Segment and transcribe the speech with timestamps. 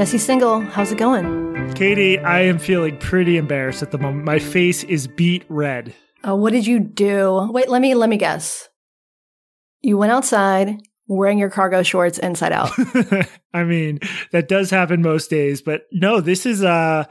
[0.00, 1.74] Jesse Singal, how's it going?
[1.74, 4.24] Katie, I am feeling pretty embarrassed at the moment.
[4.24, 5.92] My face is beet red.
[6.24, 7.50] Oh, what did you do?
[7.52, 8.70] Wait, let me let me guess.
[9.82, 12.70] You went outside wearing your cargo shorts inside out.
[13.52, 14.00] I mean,
[14.32, 17.04] that does happen most days, but no, this is uh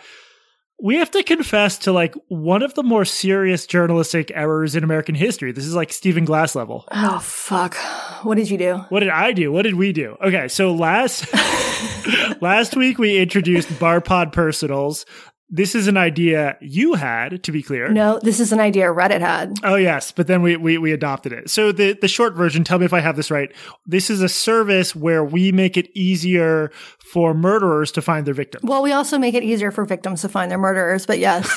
[0.81, 5.15] we have to confess to like one of the more serious journalistic errors in American
[5.15, 5.51] history.
[5.51, 6.85] This is like Stephen Glass level.
[6.91, 7.75] Oh fuck.
[8.23, 8.77] What did you do?
[8.89, 9.51] What did I do?
[9.51, 10.17] What did we do?
[10.23, 11.25] Okay, so last
[12.41, 15.05] last week we introduced Barpod Personals.
[15.51, 17.89] This is an idea you had, to be clear.
[17.89, 19.55] No, this is an idea Reddit had.
[19.63, 21.49] Oh yes, but then we, we we adopted it.
[21.49, 23.51] So the the short version, tell me if I have this right.
[23.85, 26.71] This is a service where we make it easier
[27.11, 28.63] for murderers to find their victims.
[28.63, 31.49] Well, we also make it easier for victims to find their murderers, but yes.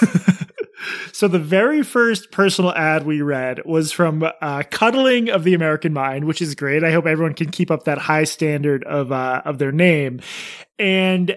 [1.12, 5.93] so the very first personal ad we read was from uh, Cuddling of the American
[5.93, 6.82] Mind, which is great.
[6.82, 10.20] I hope everyone can keep up that high standard of uh, of their name.
[10.79, 11.37] And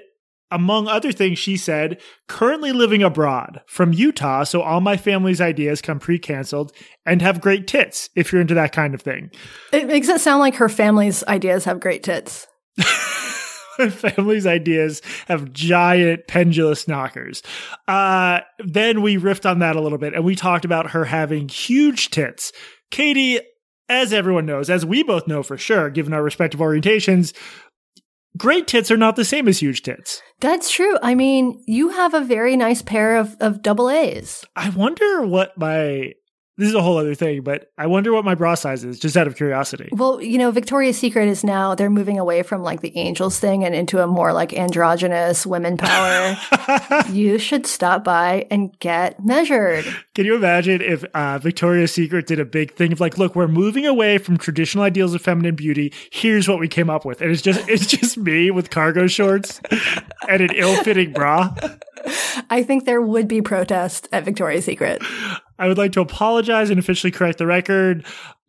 [0.52, 5.82] among other things, she said, currently living abroad from Utah, so all my family's ideas
[5.82, 6.72] come pre canceled
[7.06, 9.32] and have great tits if you're into that kind of thing.
[9.74, 12.48] It makes it sound like her family's ideas have great tits.
[13.80, 17.42] my family's ideas have giant pendulous knockers.
[17.88, 21.50] Uh, then we riffed on that a little bit and we talked about her having
[21.50, 22.52] huge tits.
[22.92, 23.40] Katie,
[23.88, 27.34] as everyone knows, as we both know for sure, given our respective orientations,
[28.38, 30.22] great tits are not the same as huge tits.
[30.40, 30.98] That's true.
[31.02, 34.46] I mean, you have a very nice pair of, of double A's.
[34.56, 36.14] I wonder what my
[36.58, 39.18] this is a whole other thing, but I wonder what my bra size is, just
[39.18, 39.90] out of curiosity.
[39.92, 43.66] Well, you know, Victoria's Secret is now they're moving away from like the angels thing
[43.66, 46.38] and into a more like androgynous women power.
[47.12, 49.86] you should stop by and get measured.
[50.14, 53.50] Can you imagine if uh, Victoria's Secret did a big thing of like, look, we're
[53.50, 55.92] moving away from traditional ideals of feminine beauty.
[56.10, 59.60] Here's what we came up with, and it's just it's just me with cargo shorts
[60.30, 61.54] and an ill-fitting bra.
[62.50, 65.02] I think there would be protest at Victoria's Secret.
[65.58, 68.06] I would like to apologize and officially correct the record.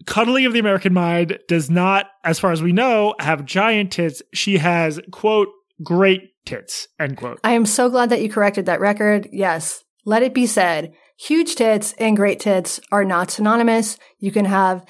[0.06, 4.22] Cuddling of the American Mind does not, as far as we know, have giant tits.
[4.32, 5.48] She has, quote,
[5.82, 7.40] great tits, end quote.
[7.44, 9.28] I am so glad that you corrected that record.
[9.32, 9.84] Yes.
[10.04, 10.92] Let it be said.
[11.18, 13.98] Huge tits and great tits are not synonymous.
[14.18, 14.84] You can have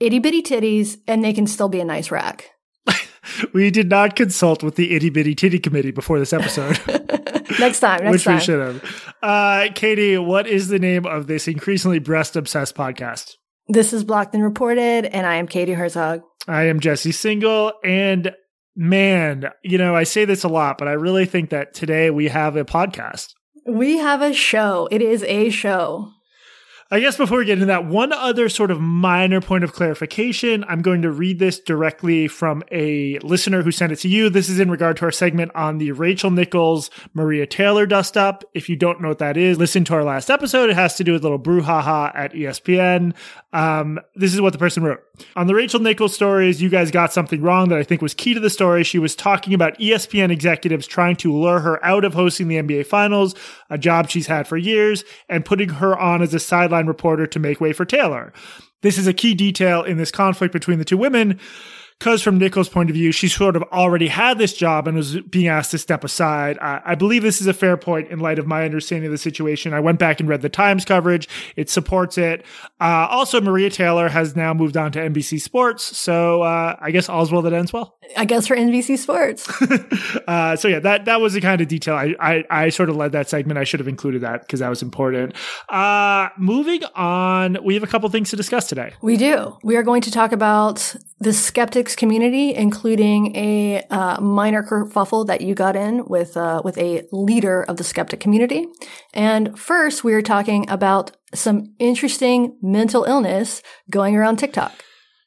[0.00, 2.50] itty bitty titties and they can still be a nice rack.
[3.52, 6.78] We did not consult with the itty bitty titty committee before this episode.
[7.58, 8.36] next time, next which time.
[8.36, 9.14] we should have.
[9.22, 13.34] Uh, Katie, what is the name of this increasingly breast obsessed podcast?
[13.68, 16.22] This is Blocked and Reported, and I am Katie Herzog.
[16.46, 18.32] I am Jesse Singal, and
[18.74, 22.28] man, you know, I say this a lot, but I really think that today we
[22.28, 23.34] have a podcast.
[23.66, 24.88] We have a show.
[24.90, 26.12] It is a show.
[26.90, 30.64] I guess before we get into that, one other sort of minor point of clarification.
[30.68, 34.30] I'm going to read this directly from a listener who sent it to you.
[34.30, 38.42] This is in regard to our segment on the Rachel Nichols Maria Taylor dust up.
[38.54, 40.70] If you don't know what that is, listen to our last episode.
[40.70, 43.14] It has to do with little brouhaha at ESPN.
[43.52, 45.02] Um, this is what the person wrote.
[45.36, 48.34] On the Rachel Nichols stories, you guys got something wrong that I think was key
[48.34, 48.84] to the story.
[48.84, 52.86] She was talking about ESPN executives trying to lure her out of hosting the NBA
[52.86, 53.34] Finals,
[53.70, 57.38] a job she's had for years, and putting her on as a sideline reporter to
[57.38, 58.32] make way for Taylor.
[58.82, 61.40] This is a key detail in this conflict between the two women
[61.98, 65.20] because from Nicole's point of view, she sort of already had this job and was
[65.22, 66.56] being asked to step aside.
[66.60, 69.18] I, I, believe this is a fair point in light of my understanding of the
[69.18, 69.74] situation.
[69.74, 71.28] I went back and read the Times coverage.
[71.56, 72.44] It supports it.
[72.80, 75.96] Uh, also, Maria Taylor has now moved on to NBC Sports.
[75.96, 77.98] So uh, I guess all's well that ends well.
[78.16, 79.48] I guess for NBC Sports.
[80.28, 81.94] uh, so yeah, that, that was the kind of detail.
[81.94, 83.58] I, I, I sort of led that segment.
[83.58, 85.34] I should have included that because that was important.
[85.68, 88.94] Uh, moving on, we have a couple things to discuss today.
[89.02, 89.58] We do.
[89.64, 95.40] We are going to talk about the skeptics community, including a uh, minor kerfuffle that
[95.40, 98.66] you got in with uh, with a leader of the skeptic community.
[99.14, 104.72] And first, we are talking about some interesting mental illness going around TikTok.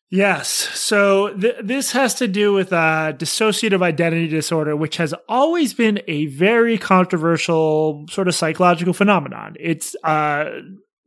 [0.09, 0.49] Yes.
[0.49, 6.01] So th- this has to do with uh, dissociative identity disorder, which has always been
[6.05, 9.55] a very controversial sort of psychological phenomenon.
[9.57, 10.49] It's uh,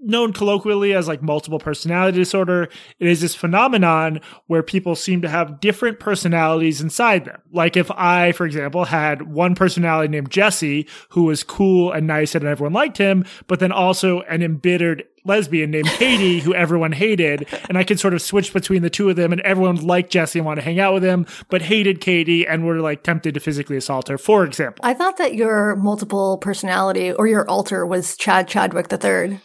[0.04, 2.68] known colloquially as like multiple personality disorder.
[2.98, 7.40] It is this phenomenon where people seem to have different personalities inside them.
[7.52, 12.34] Like if I, for example, had one personality named Jesse who was cool and nice
[12.34, 17.46] and everyone liked him, but then also an embittered lesbian named Katie who everyone hated.
[17.68, 20.38] And I could sort of switch between the two of them and everyone liked Jesse
[20.38, 23.40] and wanted to hang out with him, but hated Katie and were like tempted to
[23.40, 24.84] physically assault her, for example.
[24.84, 29.40] I thought that your multiple personality or your alter was Chad Chadwick the third.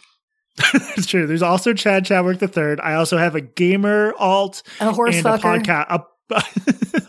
[0.74, 1.26] it's true.
[1.26, 2.80] There's also Chad Chadwick the third.
[2.80, 5.60] I also have a gamer alt a horse and fucker.
[5.60, 6.04] a podcast.
[6.32, 6.40] A,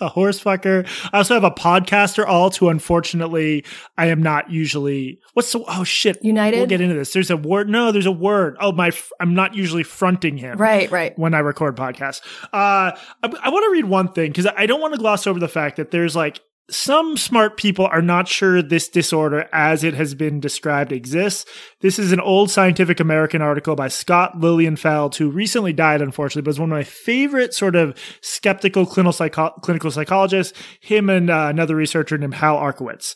[0.01, 0.87] a horse fucker.
[1.13, 3.63] I also have a podcaster alt who unfortunately
[3.95, 6.17] I am not usually what's the oh shit.
[6.25, 6.57] United.
[6.57, 7.13] We'll get into this.
[7.13, 8.57] There's a word no, there's a word.
[8.59, 8.89] Oh my
[9.19, 10.57] I'm not usually fronting him.
[10.57, 11.17] Right, right.
[11.19, 12.21] When I record podcasts.
[12.45, 15.39] Uh I, I want to read one thing because I don't want to gloss over
[15.39, 19.93] the fact that there's like some smart people are not sure this disorder as it
[19.93, 21.49] has been described exists.
[21.81, 26.51] This is an old Scientific American article by Scott Lilienfeld, who recently died, unfortunately, but
[26.51, 31.47] is one of my favorite sort of skeptical clinical, psycho- clinical psychologists, him and uh,
[31.49, 33.15] another researcher named Hal Arkowitz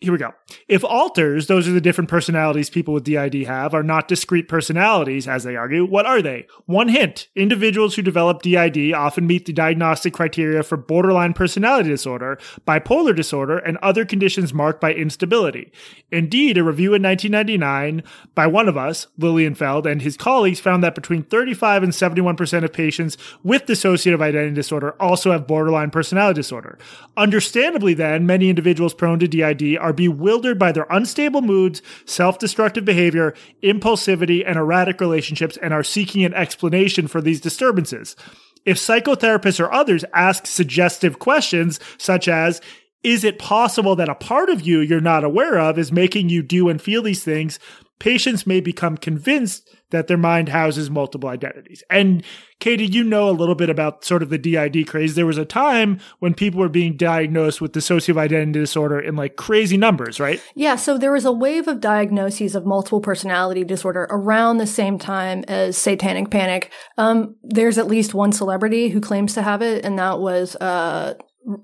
[0.00, 0.34] here we go.
[0.68, 5.26] If alters, those are the different personalities people with DID have, are not discrete personalities,
[5.26, 6.46] as they argue, what are they?
[6.66, 12.38] One hint individuals who develop DID often meet the diagnostic criteria for borderline personality disorder,
[12.66, 15.72] bipolar disorder, and other conditions marked by instability.
[16.12, 18.02] Indeed, a review in 1999
[18.34, 22.72] by one of us, Lilienfeld, and his colleagues found that between 35 and 71% of
[22.72, 26.78] patients with dissociative identity disorder also have borderline personality disorder.
[27.16, 32.84] Understandably, then, many individuals prone to DID are bewildered by their unstable moods, self destructive
[32.84, 38.16] behavior, impulsivity, and erratic relationships and are seeking an explanation for these disturbances.
[38.64, 42.60] If psychotherapists or others ask suggestive questions such as,
[43.02, 46.42] is it possible that a part of you you're not aware of is making you
[46.42, 47.58] do and feel these things?
[48.00, 51.82] Patients may become convinced that their mind houses multiple identities.
[51.90, 52.24] And
[52.58, 55.14] Katie, you know a little bit about sort of the DID craze.
[55.14, 59.36] There was a time when people were being diagnosed with dissociative identity disorder in like
[59.36, 60.42] crazy numbers, right?
[60.54, 60.76] Yeah.
[60.76, 65.44] So there was a wave of diagnoses of multiple personality disorder around the same time
[65.46, 66.72] as satanic panic.
[66.96, 71.14] Um, there's at least one celebrity who claims to have it, and that was, uh,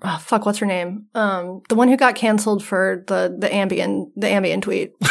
[0.02, 1.06] oh, fuck, what's her name?
[1.14, 4.92] Um, the one who got canceled for the, the Ambien, the Ambien tweet.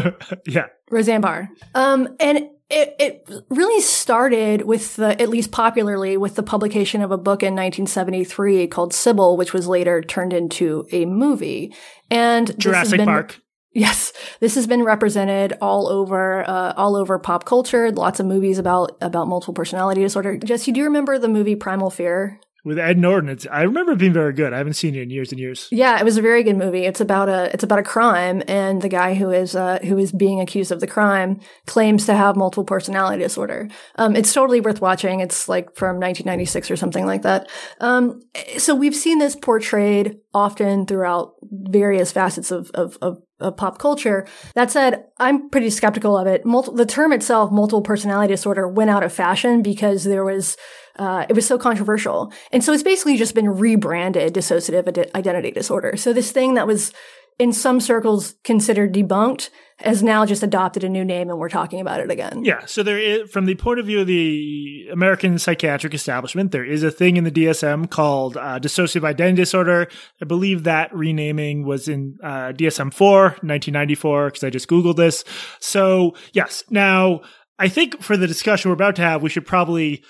[0.46, 0.66] yeah.
[0.90, 1.48] Roseanne Barr.
[1.74, 7.10] Um, and it, it really started with the, at least popularly, with the publication of
[7.10, 11.74] a book in 1973 called Sybil, which was later turned into a movie.
[12.10, 13.40] And Jurassic been, Park.
[13.74, 17.90] Yes, this has been represented all over, uh, all over pop culture.
[17.90, 20.36] Lots of movies about about multiple personality disorder.
[20.36, 22.38] Jesse, do you remember the movie Primal Fear?
[22.64, 23.28] With Ed Norton.
[23.28, 24.52] It's, I remember it being very good.
[24.52, 25.68] I haven't seen it in years and years.
[25.70, 26.84] Yeah, it was a very good movie.
[26.84, 30.12] It's about a it's about a crime, and the guy who is uh, who is
[30.12, 33.68] being accused of the crime claims to have multiple personality disorder.
[33.96, 35.20] Um, it's totally worth watching.
[35.20, 37.48] It's like from 1996 or something like that.
[37.80, 38.20] Um,
[38.58, 44.26] so we've seen this portrayed often throughout various facets of, of, of of pop culture.
[44.54, 46.46] That said, I'm pretty skeptical of it.
[46.46, 50.56] Multi- the term itself, multiple personality disorder, went out of fashion because there was
[50.96, 52.32] uh, it was so controversial.
[52.50, 55.96] And so it's basically just been rebranded dissociative ad- identity disorder.
[55.96, 56.92] So this thing that was
[57.38, 61.80] in some circles considered debunked has now just adopted a new name and we're talking
[61.80, 62.44] about it again.
[62.44, 62.64] Yeah.
[62.66, 66.82] So there is, from the point of view of the American psychiatric establishment, there is
[66.82, 69.88] a thing in the DSM called uh, dissociative identity disorder.
[70.20, 75.24] I believe that renaming was in uh, DSM 4, 1994, because I just Googled this.
[75.58, 76.62] So yes.
[76.70, 77.22] Now,
[77.58, 80.04] I think for the discussion we're about to have, we should probably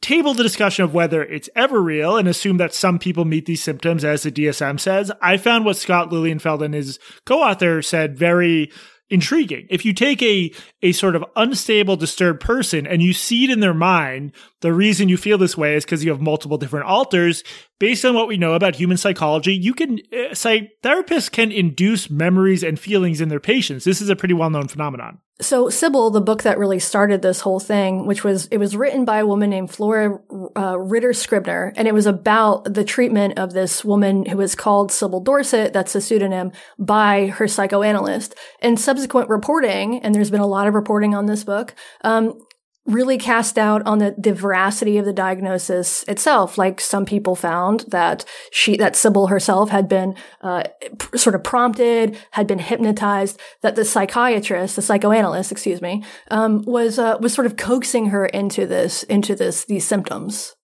[0.00, 3.62] table the discussion of whether it's ever real and assume that some people meet these
[3.62, 5.10] symptoms as the DSM says.
[5.20, 8.70] I found what Scott Lilienfeld and his co-author said very
[9.10, 9.66] intriguing.
[9.70, 10.52] If you take a
[10.82, 15.08] a sort of unstable, disturbed person and you see it in their mind, the reason
[15.08, 17.44] you feel this way is because you have multiple different alters.
[17.78, 22.08] Based on what we know about human psychology, you can uh, say therapists can induce
[22.08, 23.84] memories and feelings in their patients.
[23.84, 25.18] This is a pretty well known phenomenon.
[25.40, 29.04] So Sybil, the book that really started this whole thing, which was it was written
[29.04, 30.20] by a woman named Flora
[30.54, 34.92] uh, Rheta Schreiber, and it was about the treatment of this woman who was called
[34.92, 38.36] Sybil Dorsett, that's a pseudonym, by her psychoanalyst.
[38.60, 42.38] And subsequent reporting, and there's been a lot of reporting on this book, um,
[42.86, 46.58] really cast doubt on the, the veracity of the diagnosis itself.
[46.58, 50.64] Like some people found that she, that Sybil herself had been uh,
[50.98, 53.40] pr- sort of prompted, had been hypnotized.
[53.62, 58.26] That the psychiatrist, the psychoanalyst, excuse me, um, was uh, was sort of coaxing her
[58.26, 60.54] into this, into this, these symptoms.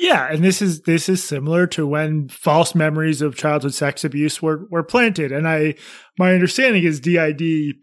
[0.00, 4.40] Yeah, and this is this is similar to when false memories of childhood sex abuse
[4.40, 5.30] were were planted.
[5.30, 5.74] And I,
[6.18, 7.76] my understanding is DID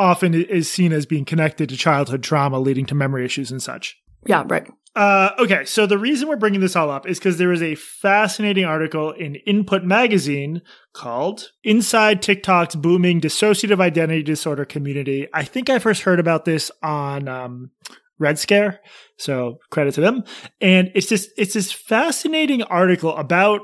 [0.00, 3.98] often is seen as being connected to childhood trauma leading to memory issues and such.
[4.26, 4.66] Yeah, right.
[4.96, 7.76] Uh, okay, so the reason we're bringing this all up is because there is a
[7.76, 15.28] fascinating article in Input Magazine called Inside TikTok's Booming Dissociative Identity Disorder Community.
[15.32, 17.70] I think I first heard about this on um,
[18.18, 18.80] Red Scare,
[19.16, 20.24] so credit to them.
[20.60, 23.60] And it's just it's this fascinating article about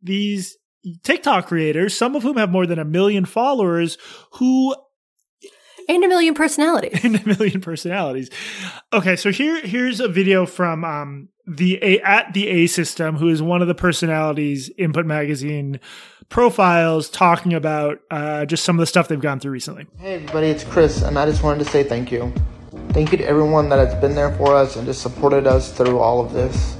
[0.00, 0.56] these
[1.02, 3.98] TikTok creators, some of whom have more than a million followers,
[4.34, 4.76] who
[5.88, 6.98] and a million personalities.
[7.04, 8.30] and a million personalities.
[8.92, 13.28] Okay, so here here's a video from um, the a at the A system, who
[13.28, 15.80] is one of the personalities Input Magazine
[16.28, 19.86] profiles, talking about uh, just some of the stuff they've gone through recently.
[19.98, 22.32] Hey everybody, it's Chris, and I just wanted to say thank you.
[22.90, 25.98] Thank you to everyone that has been there for us and just supported us through
[25.98, 26.76] all of this.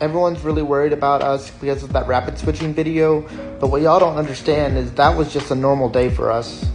[0.00, 3.20] Everyone's really worried about us because of that rapid switching video,
[3.60, 6.66] but what y'all don't understand is that was just a normal day for us.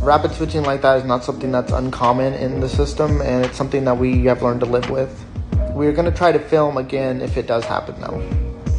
[0.00, 3.84] Rapid switching like that is not something that's uncommon in the system, and it's something
[3.84, 5.24] that we have learned to live with.
[5.72, 8.22] We're gonna try to film again if it does happen, though.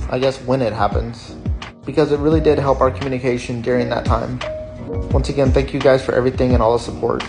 [0.10, 1.36] I guess when it happens,
[1.86, 4.40] because it really did help our communication during that time.
[5.12, 7.24] Once again, thank you guys for everything and all the support.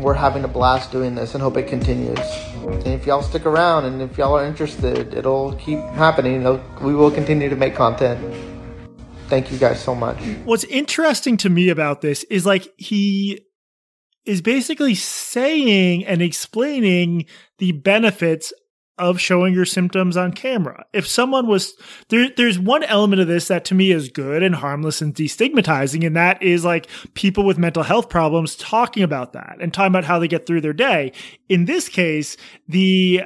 [0.00, 2.18] We're having a blast doing this and hope it continues.
[2.66, 6.40] And if y'all stick around and if y'all are interested, it'll keep happening.
[6.40, 8.20] It'll, we will continue to make content.
[9.28, 10.18] Thank you guys so much.
[10.44, 13.40] What's interesting to me about this is like he
[14.24, 17.26] is basically saying and explaining
[17.58, 18.52] the benefits
[18.98, 20.84] of showing your symptoms on camera.
[20.92, 21.74] If someone was
[22.08, 26.06] there, there's one element of this that to me is good and harmless and destigmatizing,
[26.06, 30.04] and that is like people with mental health problems talking about that and talking about
[30.04, 31.12] how they get through their day.
[31.48, 32.36] In this case,
[32.68, 33.22] the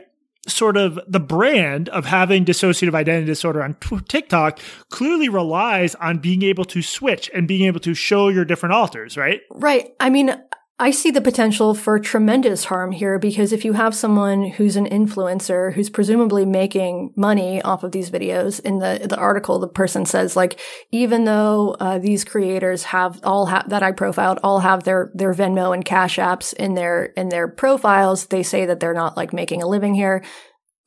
[0.51, 3.77] sort of the brand of having dissociative identity disorder on
[4.09, 4.59] TikTok
[4.91, 9.17] clearly relies on being able to switch and being able to show your different alters,
[9.17, 9.41] right?
[9.51, 9.93] Right.
[10.01, 10.35] I mean,
[10.81, 14.87] I see the potential for tremendous harm here because if you have someone who's an
[14.87, 20.07] influencer who's presumably making money off of these videos, in the the article, the person
[20.07, 20.59] says like,
[20.91, 25.35] even though uh, these creators have all have that I profiled all have their their
[25.35, 29.35] Venmo and Cash apps in their in their profiles, they say that they're not like
[29.35, 30.25] making a living here.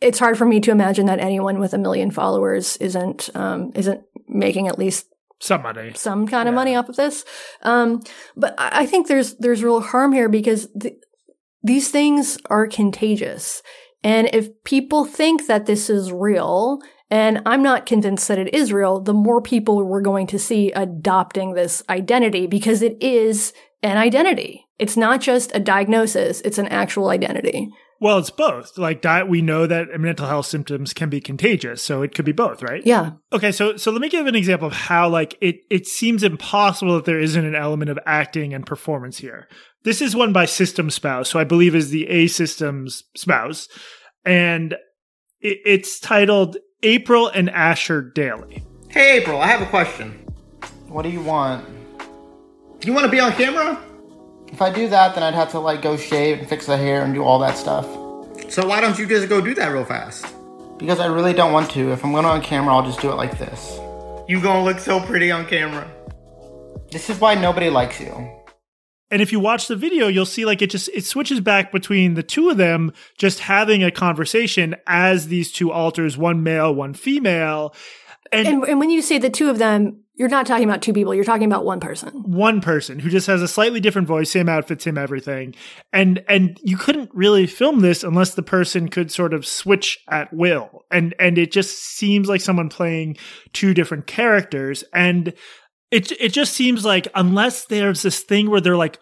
[0.02, 4.02] It's hard for me to imagine that anyone with a million followers isn't um, isn't
[4.28, 5.13] making at least
[5.44, 7.26] some money, some kind of money off of this.
[7.64, 8.02] Um,
[8.36, 10.96] but I think there's there's real harm here because th-
[11.62, 13.62] these things are contagious,
[14.04, 18.72] and if people think that this is real, and I'm not convinced that it is
[18.72, 23.98] real, the more people we're going to see adopting this identity because it is an
[23.98, 24.66] identity.
[24.80, 27.70] It's not just a diagnosis; it's an actual identity.
[28.04, 28.78] Well, it's both.
[28.78, 32.34] Like that, we know that mental health symptoms can be contagious, so it could be
[32.34, 32.86] both, right?
[32.86, 33.12] Yeah.
[33.32, 36.96] Okay, so so let me give an example of how like it it seems impossible
[36.96, 39.48] that there isn't an element of acting and performance here.
[39.86, 43.70] This is one by System Spouse, who I believe is the A Systems spouse,
[44.26, 44.74] and
[45.40, 48.64] it, it's titled April and Asher Daily.
[48.90, 50.12] Hey, April, I have a question.
[50.90, 51.66] What do you want?
[52.82, 53.82] Do you want to be on camera?
[54.54, 57.04] If I do that, then I'd have to like go shave and fix the hair
[57.04, 57.86] and do all that stuff.
[58.52, 60.28] So why don't you just go do that real fast?
[60.78, 61.92] Because I really don't want to.
[61.92, 63.80] If I'm going on camera, I'll just do it like this.
[64.28, 65.90] You gonna look so pretty on camera.
[66.92, 68.14] This is why nobody likes you.
[69.10, 72.14] And if you watch the video, you'll see like it just it switches back between
[72.14, 76.94] the two of them just having a conversation as these two alters, one male, one
[76.94, 77.74] female.
[78.32, 80.94] And, and, and when you say the two of them, you're not talking about two
[80.94, 81.16] people.
[81.16, 82.10] You're talking about one person.
[82.10, 85.56] One person who just has a slightly different voice, same outfit, same everything.
[85.92, 90.32] And, and you couldn't really film this unless the person could sort of switch at
[90.32, 90.86] will.
[90.92, 93.18] And, and it just seems like someone playing
[93.54, 94.84] two different characters.
[94.94, 95.34] And
[95.90, 99.00] it, it just seems like unless there's this thing where they're like,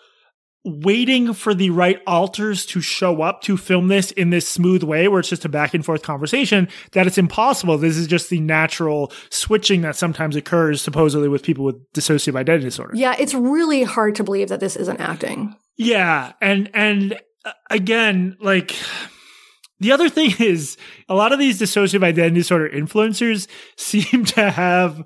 [0.63, 5.07] waiting for the right alters to show up to film this in this smooth way
[5.07, 7.77] where it's just a back and forth conversation that it's impossible.
[7.77, 12.65] This is just the natural switching that sometimes occurs supposedly with people with dissociative identity
[12.65, 12.93] disorder.
[12.95, 15.55] Yeah, it's really hard to believe that this isn't acting.
[15.77, 18.75] Yeah, and and uh, again, like
[19.79, 20.77] the other thing is
[21.09, 25.03] a lot of these dissociative identity disorder influencers seem to have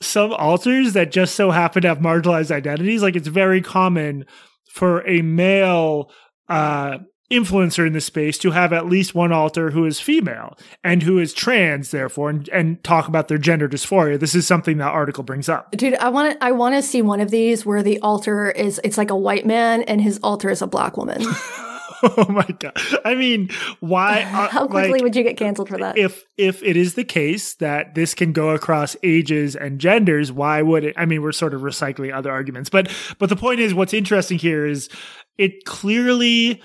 [0.00, 3.02] some alters that just so happen to have marginalized identities.
[3.02, 4.26] Like it's very common
[4.76, 6.10] for a male
[6.50, 6.98] uh,
[7.30, 11.18] influencer in the space to have at least one alter who is female and who
[11.18, 14.20] is trans, therefore, and, and talk about their gender dysphoria.
[14.20, 15.70] This is something that article brings up.
[15.72, 18.80] Dude, I want to I want to see one of these where the alter is
[18.84, 21.24] it's like a white man and his alter is a black woman.
[22.16, 22.76] oh my god!
[23.04, 23.50] I mean,
[23.80, 24.24] why?
[24.36, 25.96] Uh, How quickly like, would you get canceled for that?
[25.96, 30.60] If if it is the case that this can go across ages and genders, why
[30.60, 30.94] would it?
[30.98, 34.38] I mean, we're sort of recycling other arguments, but but the point is, what's interesting
[34.38, 34.90] here is
[35.38, 36.60] it clearly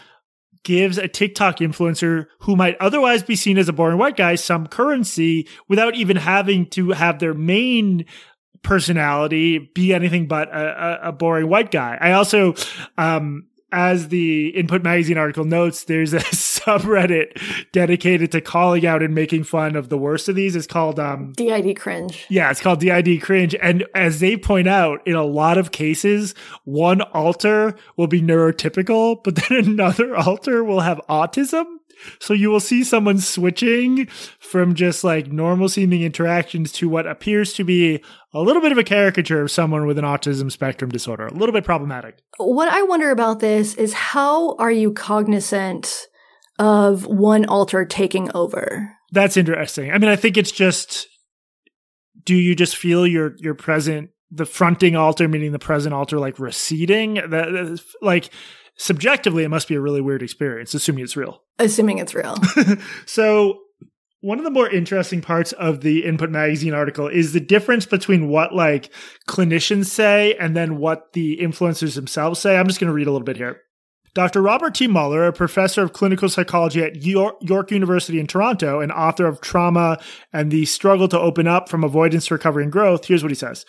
[0.63, 4.67] gives a TikTok influencer who might otherwise be seen as a boring white guy some
[4.67, 8.05] currency without even having to have their main
[8.63, 11.97] personality be anything but a, a, a boring white guy.
[11.99, 12.53] I also
[12.97, 17.39] um, as the Input Magazine article notes, there's a subreddit
[17.71, 20.55] dedicated to calling out and making fun of the worst of these.
[20.55, 22.25] It's called um, DID Cringe.
[22.29, 23.55] Yeah, it's called DID Cringe.
[23.55, 29.23] And as they point out, in a lot of cases, one alter will be neurotypical,
[29.23, 31.63] but then another alter will have autism.
[32.19, 34.07] So you will see someone switching
[34.39, 38.03] from just like normal seeming interactions to what appears to be
[38.33, 41.27] a little bit of a caricature of someone with an autism spectrum disorder.
[41.27, 42.19] A little bit problematic.
[42.37, 46.07] What I wonder about this is how are you cognizant
[46.59, 48.95] of one alter taking over?
[49.11, 49.91] That's interesting.
[49.91, 51.07] I mean, I think it's just
[52.23, 56.39] do you just feel your your present the fronting alter meaning the present alter like
[56.39, 58.29] receding that like
[58.81, 62.35] subjectively it must be a really weird experience assuming it's real Assuming it's real.
[63.05, 63.59] so
[64.21, 68.27] one of the more interesting parts of the input magazine article is the difference between
[68.27, 68.91] what like
[69.27, 73.11] clinicians say and then what the influencers themselves say i'm just going to read a
[73.11, 73.61] little bit here
[74.13, 74.41] Dr.
[74.41, 74.87] Robert T.
[74.87, 79.99] Muller, a professor of clinical psychology at York, University in Toronto and author of Trauma
[80.33, 83.35] and the Struggle to Open Up from Avoidance to Recovery and Growth, here's what he
[83.35, 83.65] says.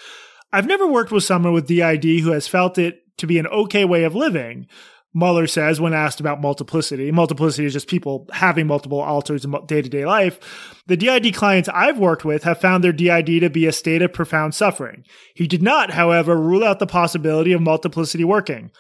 [0.53, 3.85] I've never worked with someone with DID who has felt it to be an okay
[3.85, 4.67] way of living.
[5.15, 7.11] Muller says when asked about multiplicity.
[7.13, 10.83] Multiplicity is just people having multiple alters in day to day life.
[10.87, 14.13] The DID clients I've worked with have found their DID to be a state of
[14.13, 15.05] profound suffering.
[15.35, 18.71] He did not, however, rule out the possibility of multiplicity working.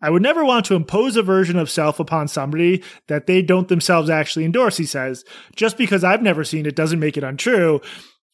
[0.00, 3.68] I would never want to impose a version of self upon somebody that they don't
[3.68, 5.24] themselves actually endorse, he says.
[5.56, 7.80] Just because I've never seen it doesn't make it untrue.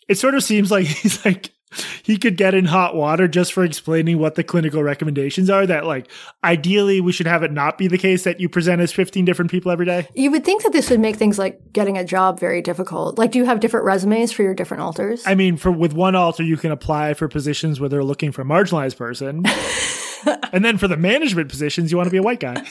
[0.08, 1.53] It sort of seems like he's like,
[2.02, 5.86] he could get in hot water just for explaining what the clinical recommendations are that
[5.86, 6.10] like
[6.42, 9.50] ideally we should have it not be the case that you present as 15 different
[9.50, 12.38] people every day You would think that this would make things like getting a job
[12.40, 13.18] very difficult.
[13.18, 15.24] Like, do you have different resumes for your different alters?
[15.26, 18.42] i mean for with one alter you can apply for positions where they're looking for
[18.42, 19.42] a marginalized person
[20.52, 22.64] and then for the management positions you want to be a white guy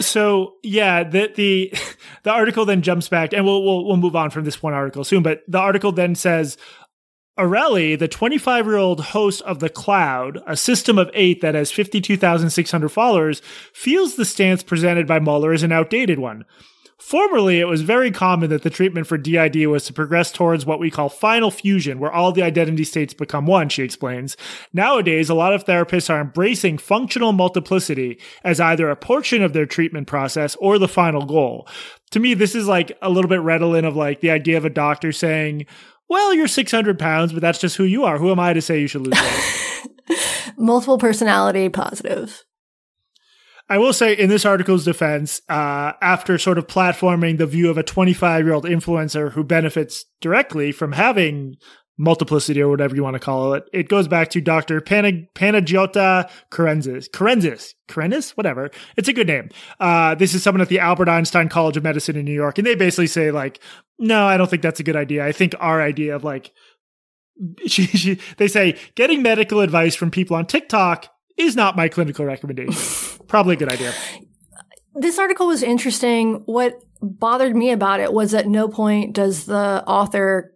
[0.00, 1.72] so yeah the the
[2.22, 5.04] the article then jumps back and we'll, we'll we'll move on from this one article
[5.04, 6.56] soon but the article then says
[7.36, 11.72] Areli, the 25 year old host of The Cloud, a system of eight that has
[11.72, 16.44] 52,600 followers, feels the stance presented by Muller is an outdated one.
[16.96, 20.78] Formerly, it was very common that the treatment for DID was to progress towards what
[20.78, 24.36] we call final fusion, where all the identity states become one, she explains.
[24.72, 29.66] Nowadays, a lot of therapists are embracing functional multiplicity as either a portion of their
[29.66, 31.68] treatment process or the final goal.
[32.12, 34.70] To me, this is like a little bit redolent of like the idea of a
[34.70, 35.66] doctor saying,
[36.08, 38.18] well, you're 600 pounds, but that's just who you are.
[38.18, 40.18] Who am I to say you should lose weight?
[40.56, 42.44] Multiple personality positive.
[43.68, 47.78] I will say, in this article's defense, uh, after sort of platforming the view of
[47.78, 51.56] a 25 year old influencer who benefits directly from having
[51.96, 54.80] multiplicity or whatever you want to call it, it goes back to Dr.
[54.80, 57.08] Pana- Panagiota Karenzis.
[57.10, 58.30] Karenzis?
[58.32, 58.70] Whatever.
[58.96, 59.50] It's a good name.
[59.78, 62.58] Uh, this is someone at the Albert Einstein College of Medicine in New York.
[62.58, 63.60] And they basically say, like,
[63.98, 65.24] no, I don't think that's a good idea.
[65.24, 66.52] I think our idea of like,
[67.66, 72.24] she, she, they say getting medical advice from people on TikTok is not my clinical
[72.24, 72.74] recommendation.
[73.28, 73.92] Probably a good idea.
[74.94, 76.42] This article was interesting.
[76.46, 80.53] What bothered me about it was at no point does the author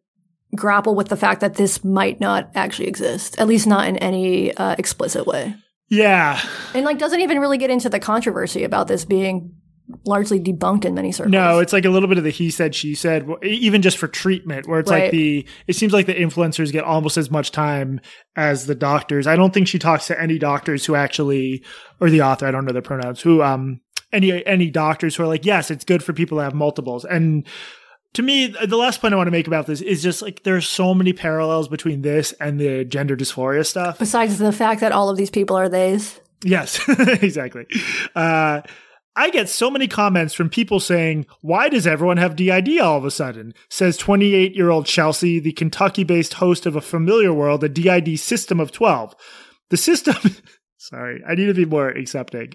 [0.55, 4.55] grapple with the fact that this might not actually exist, at least not in any
[4.57, 5.55] uh, explicit way.
[5.89, 6.41] Yeah.
[6.75, 9.55] And like doesn't even really get into the controversy about this being
[10.05, 11.33] largely debunked in many circles.
[11.33, 14.07] No, it's like a little bit of the he said, she said, even just for
[14.07, 15.05] treatment, where it's Right.
[15.05, 18.01] like the, it seems like the influencers get almost as much time
[18.37, 19.27] as the doctors.
[19.27, 21.65] I don't think she talks to any doctors who actually,
[22.01, 23.81] or the author, I don't know their pronouns, who, um,
[24.13, 27.07] any, any doctors who are like, yes, it's good for people to have multiples.
[27.07, 27.47] And
[28.15, 30.57] to me, the last point I want to make about this is just like there
[30.57, 33.99] are so many parallels between this and the gender dysphoria stuff.
[33.99, 36.21] Besides the fact that all of these people are theys.
[36.45, 37.67] Yes, exactly.
[38.15, 38.63] Uh,
[39.17, 43.05] I get so many comments from people saying, Why does everyone have DID all of
[43.05, 43.53] a sudden?
[43.69, 48.19] Says 28 year old Chelsea, the Kentucky based host of a familiar world, a DID
[48.21, 49.15] system of 12.
[49.71, 50.17] The system,
[50.77, 52.55] sorry, I need to be more accepting.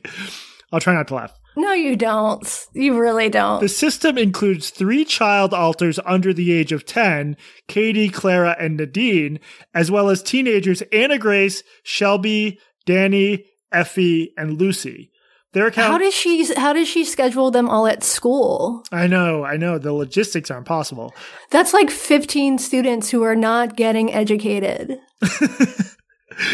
[0.71, 1.37] I'll try not to laugh.
[1.55, 2.67] No, you don't.
[2.73, 3.59] You really don't.
[3.61, 7.37] The system includes three child alters under the age of 10
[7.67, 9.39] Katie, Clara, and Nadine,
[9.73, 15.11] as well as teenagers Anna Grace, Shelby, Danny, Effie, and Lucy.
[15.53, 15.91] Their account.
[15.91, 18.83] how does she how does she schedule them all at school?
[18.91, 19.77] I know, I know.
[19.77, 21.13] The logistics aren't possible.
[21.51, 24.97] That's like 15 students who are not getting educated.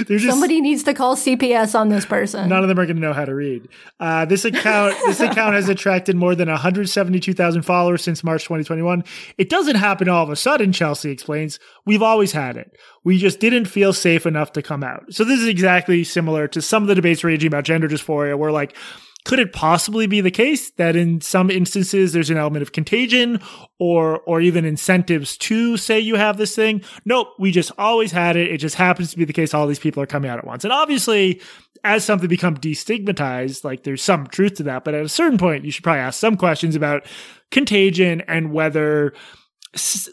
[0.08, 2.50] There's just Somebody needs to call CPS on this person.
[2.50, 3.68] none of them are going to know how to read.
[4.00, 9.04] Uh, this account, this account has attracted more than 172,000 followers since March 2021.
[9.38, 10.72] It doesn't happen all of a sudden.
[10.72, 11.60] Chelsea explains.
[11.86, 12.78] We've always had it.
[13.04, 15.14] We just didn't feel safe enough to come out.
[15.14, 18.52] So this is exactly similar to some of the debates raging about gender dysphoria, where
[18.52, 18.76] like
[19.30, 23.40] Could it possibly be the case that in some instances there's an element of contagion
[23.78, 26.82] or or even incentives to say you have this thing?
[27.06, 28.52] Nope, we just always had it.
[28.52, 30.64] It just happens to be the case all these people are coming out at once.
[30.64, 31.44] And obviously,
[31.84, 35.64] as something become destigmatized, like there's some truth to that, but at a certain point
[35.64, 37.06] you should probably ask some questions about
[37.52, 39.14] contagion and whether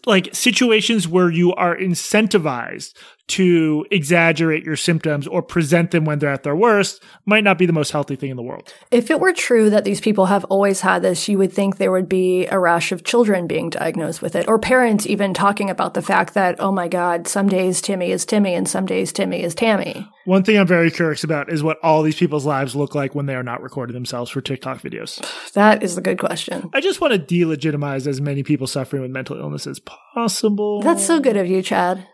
[0.05, 2.93] like situations where you are incentivized
[3.29, 7.67] to exaggerate your symptoms or present them when they're at their worst might not be
[7.67, 8.73] the most healthy thing in the world.
[8.91, 11.91] If it were true that these people have always had this, you would think there
[11.91, 15.95] would be a rash of children being diagnosed with it, or parents even talking about
[15.95, 19.43] the fact that, oh my God, some days Timmy is Timmy and some days Timmy
[19.43, 20.09] is Tammy.
[20.25, 23.27] One thing I'm very curious about is what all these people's lives look like when
[23.27, 25.25] they are not recording themselves for TikTok videos.
[25.53, 26.71] That is a good question.
[26.73, 30.81] I just want to delegitimize as many people suffering with mental illness as possible.
[30.83, 32.07] That's so good of you, Chad.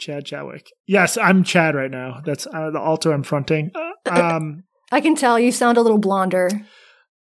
[0.00, 0.70] Chad Chadwick.
[0.86, 2.20] Yes, I'm Chad right now.
[2.24, 3.70] That's uh, the alto I'm fronting.
[4.06, 6.48] Um, I can tell you sound a little blonder.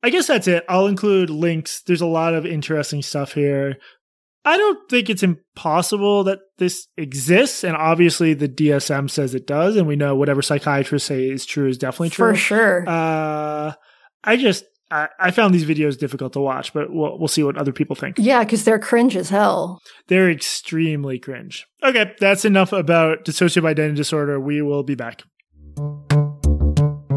[0.02, 0.66] I guess that's it.
[0.68, 1.84] I'll include links.
[1.86, 3.78] There's a lot of interesting stuff here.
[4.44, 9.76] I don't think it's impossible that this exists, and obviously the DSM says it does,
[9.76, 12.84] and we know whatever psychiatrists say is true is definitely true for sure.
[12.88, 13.74] Uh,
[14.24, 17.58] I just I, I found these videos difficult to watch, but we'll we'll see what
[17.58, 18.18] other people think.
[18.20, 19.82] Yeah, because they're cringe as hell.
[20.08, 21.66] They're extremely cringe.
[21.84, 24.40] Okay, that's enough about dissociative identity disorder.
[24.40, 25.24] We will be back.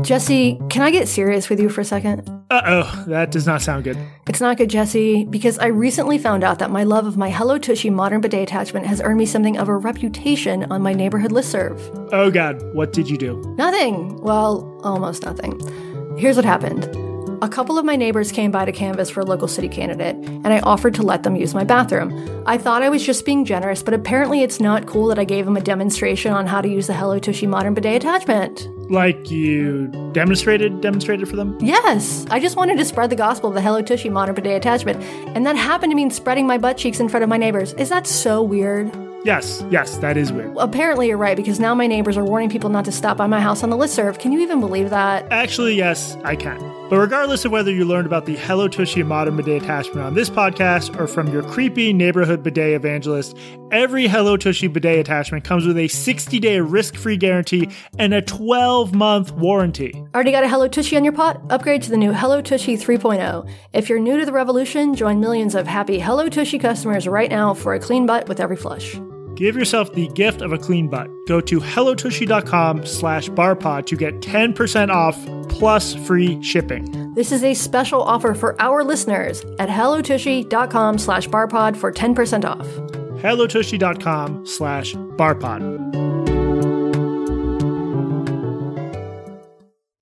[0.03, 2.27] Jesse, can I get serious with you for a second?
[2.51, 3.99] Uh oh, that does not sound good.
[4.27, 7.59] It's not good, Jesse, because I recently found out that my love of my Hello
[7.59, 11.79] Tushy modern bidet attachment has earned me something of a reputation on my neighborhood listserv.
[12.13, 13.43] Oh god, what did you do?
[13.59, 14.17] Nothing.
[14.23, 15.61] Well, almost nothing.
[16.17, 17.08] Here's what happened.
[17.41, 20.49] A couple of my neighbors came by to canvass for a local city candidate, and
[20.49, 22.43] I offered to let them use my bathroom.
[22.47, 25.45] I thought I was just being generous, but apparently it's not cool that I gave
[25.45, 28.69] them a demonstration on how to use the Hello Tushy modern bidet attachment.
[28.91, 31.57] Like you demonstrated demonstrated for them?
[31.61, 32.27] Yes.
[32.31, 35.01] I just wanted to spread the gospel of the Hello Tushy modern bidet attachment,
[35.37, 37.73] and that happened to mean spreading my butt cheeks in front of my neighbors.
[37.75, 39.08] Is that so weird?
[39.29, 40.57] Yes, yes, that is weird.
[40.57, 43.43] Apparently, you're right because now my neighbors are warning people not to stop by my
[43.43, 44.19] house on the listserv.
[44.19, 45.31] Can you even believe that?
[45.31, 46.59] Actually, yes, I can.
[46.89, 50.31] But regardless of whether you learned about the Hello Tushy modern bidet attachment on this
[50.31, 53.37] podcast or from your creepy neighborhood bidet evangelist,
[53.71, 58.23] every Hello Tushy bidet attachment comes with a 60 day risk free guarantee and a
[58.23, 59.93] 12 month warranty.
[60.15, 61.39] Already got a Hello Tushy on your pot?
[61.51, 63.47] Upgrade to the new Hello Tushy 3.0.
[63.75, 67.53] If you're new to the revolution, join millions of happy Hello Tushy customers right now
[67.53, 68.99] for a clean butt with every flush.
[69.39, 71.09] Give yourself the gift of a clean butt.
[71.29, 75.17] Go to hellotushy.com slash barpod to get 10% off
[75.49, 77.15] plus free shipping.
[77.15, 82.67] This is a special offer for our listeners at hellotushy.com slash barpod for 10% off.
[83.23, 85.63] hellotushy.com slash barpod.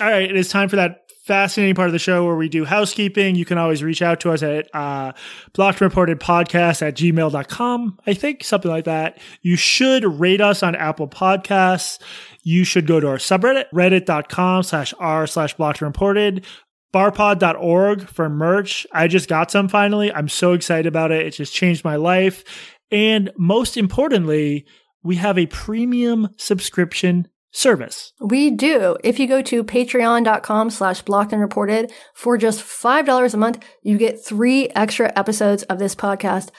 [0.01, 2.65] All right, it is time for that fascinating part of the show where we do
[2.65, 3.35] housekeeping.
[3.35, 5.13] You can always reach out to us at uh,
[5.55, 9.19] blocked reported podcast at gmail.com, I think, something like that.
[9.43, 11.99] You should rate us on Apple Podcasts.
[12.45, 16.47] You should go to our subreddit, reddit.com slash r slash blocked reported
[16.95, 18.87] barpod.org for merch.
[18.93, 20.13] I just got some finally.
[20.13, 21.27] I'm so excited about it.
[21.27, 22.45] It just changed my life.
[22.91, 24.65] And most importantly,
[25.03, 28.13] we have a premium subscription service.
[28.21, 28.97] We do.
[29.03, 33.97] If you go to patreon.com slash blocked and reported for just $5 a month, you
[33.97, 36.51] get three extra episodes of this podcast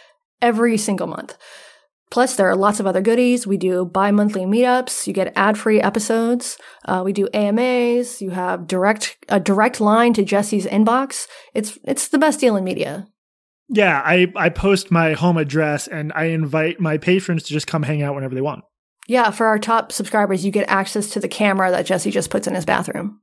[0.41, 1.37] every single month.
[2.09, 3.45] Plus, there are lots of other goodies.
[3.45, 5.07] We do bi-monthly meetups.
[5.07, 6.57] You get ad-free episodes.
[6.85, 8.21] Uh, we do AMAs.
[8.21, 11.27] You have direct a direct line to Jesse's inbox.
[11.53, 13.07] It's it's the best deal in media.
[13.67, 17.83] Yeah, I I post my home address and I invite my patrons to just come
[17.83, 18.63] hang out whenever they want.
[19.07, 22.45] Yeah, for our top subscribers, you get access to the camera that Jesse just puts
[22.45, 23.21] in his bathroom.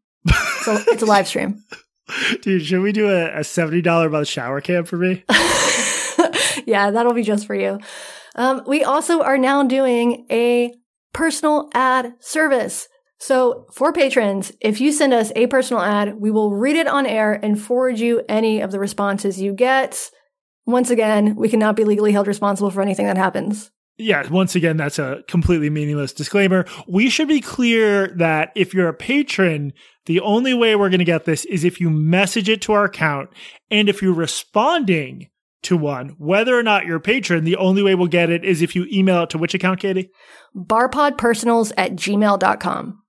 [0.63, 1.63] so it's a live stream.
[2.43, 5.25] Dude, should we do a, a seventy dollar month shower cam for me?
[6.67, 7.79] yeah, that'll be just for you.
[8.35, 10.75] Um, we also are now doing a
[11.13, 12.89] personal ad service.
[13.19, 17.07] So for patrons, if you send us a personal ad, we will read it on
[17.07, 20.11] air and forward you any of the responses you get.
[20.67, 23.71] Once again, we cannot be legally held responsible for anything that happens.
[23.97, 26.67] Yeah, once again, that's a completely meaningless disclaimer.
[26.89, 29.73] We should be clear that if you're a patron,
[30.07, 32.85] the only way we're going to get this is if you message it to our
[32.85, 33.31] account.
[33.71, 35.29] And if you're responding
[35.63, 38.63] to one, whether or not you're a patron, the only way we'll get it is
[38.63, 40.11] if you email it to which account, Katie?
[40.57, 43.01] barpodpersonals at gmail.com.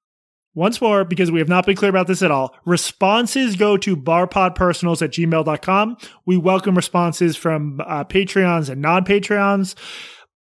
[0.53, 3.97] Once more, because we have not been clear about this at all, responses go to
[3.97, 5.97] barpodpersonals at gmail.com.
[6.25, 9.75] We welcome responses from uh, Patreons and non Patreons.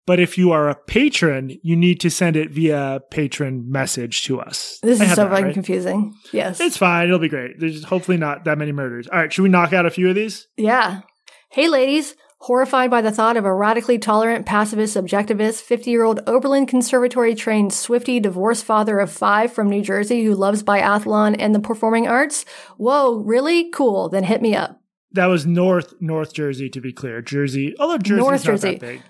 [0.07, 4.41] But if you are a patron, you need to send it via patron message to
[4.41, 4.79] us.
[4.83, 5.55] This I is so fucking right?
[5.55, 6.15] confusing.
[6.33, 6.61] Yes.
[6.61, 7.07] It's fine.
[7.07, 7.61] It'll be great.
[7.61, 9.07] There's hopefully not that many murders.
[9.07, 9.33] All right.
[9.33, 10.49] Should we knock out a few of these?
[10.57, 11.03] Yeah.
[11.51, 12.17] Hey, ladies.
[12.39, 17.37] Horrified by the thought of a radically tolerant, pacifist, objectivist, 50 year old Oberlin Conservatory
[17.37, 22.09] trained Swifty divorced father of five from New Jersey who loves biathlon and the performing
[22.09, 22.45] arts?
[22.79, 23.71] Whoa, really?
[23.71, 24.09] Cool.
[24.09, 24.81] Then hit me up.
[25.13, 27.23] That was North North Jersey, to be clear.
[27.23, 28.71] Jersey, although Jersey's North not Jersey.
[28.73, 29.03] that big.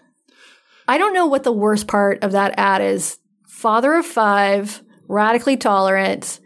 [0.89, 3.19] I don't know what the worst part of that ad is.
[3.47, 6.41] Father of five, radically tolerant,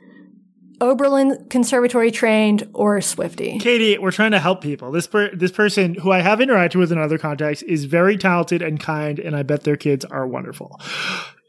[0.81, 3.59] Oberlin Conservatory trained, or Swifty.
[3.59, 4.91] Katie, we're trying to help people.
[4.93, 8.61] This per- this person who I have interacted with in other contexts is very talented
[8.61, 10.79] and kind, and I bet their kids are wonderful.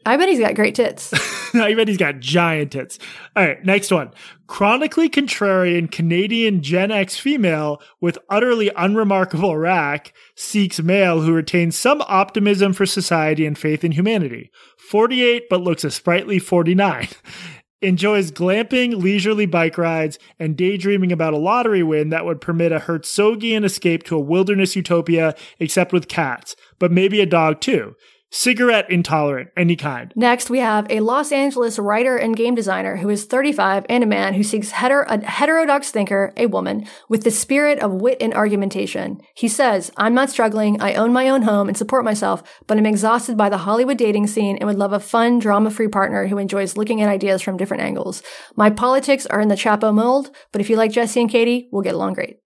[0.08, 1.12] I bet he's got great tits.
[1.54, 2.98] I bet he's got giant tits.
[3.36, 4.10] All right, next one.
[4.46, 12.00] Chronically contrarian Canadian Gen X female with utterly unremarkable rack seeks male who retains some
[12.06, 14.50] optimism for society and faith in humanity.
[14.78, 17.08] 48, but looks a sprightly 49.
[17.82, 22.80] Enjoys glamping, leisurely bike rides, and daydreaming about a lottery win that would permit a
[22.80, 27.94] Herzogian escape to a wilderness utopia, except with cats, but maybe a dog too.
[28.30, 30.12] Cigarette intolerant, any kind.
[30.14, 34.06] Next, we have a Los Angeles writer and game designer who is 35 and a
[34.06, 38.34] man who seeks heter- a heterodox thinker, a woman, with the spirit of wit and
[38.34, 39.18] argumentation.
[39.34, 42.84] He says, I'm not struggling, I own my own home and support myself, but I'm
[42.84, 46.36] exhausted by the Hollywood dating scene and would love a fun, drama free partner who
[46.36, 48.22] enjoys looking at ideas from different angles.
[48.56, 51.82] My politics are in the Chapo mold, but if you like Jesse and Katie, we'll
[51.82, 52.36] get along great.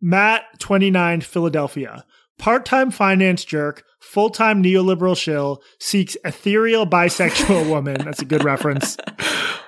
[0.00, 2.04] Matt, 29, Philadelphia.
[2.38, 7.96] Part time finance jerk, full time neoliberal shill, seeks ethereal bisexual woman.
[8.04, 8.96] That's a good reference.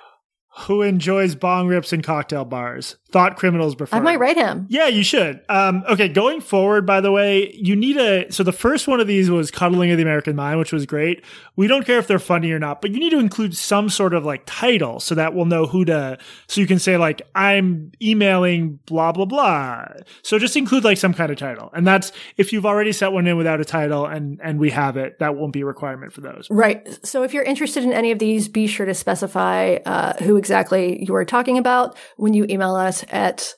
[0.56, 2.96] Who enjoys bong rips and cocktail bars.
[3.10, 3.96] Thought criminals prefer.
[3.96, 4.66] I might write him.
[4.68, 5.40] Yeah, you should.
[5.48, 8.30] Um, okay, going forward, by the way, you need a.
[8.32, 11.24] So the first one of these was Cuddling of the American Mind, which was great.
[11.56, 14.14] We don't care if they're funny or not, but you need to include some sort
[14.14, 16.18] of like title so that we'll know who to.
[16.48, 19.86] So you can say, like, I'm emailing blah, blah, blah.
[20.22, 21.70] So just include like some kind of title.
[21.72, 24.96] And that's if you've already set one in without a title and, and we have
[24.96, 26.48] it, that won't be a requirement for those.
[26.50, 26.86] Right.
[27.06, 31.02] So if you're interested in any of these, be sure to specify uh, who exactly
[31.04, 33.54] you are talking about when you email us at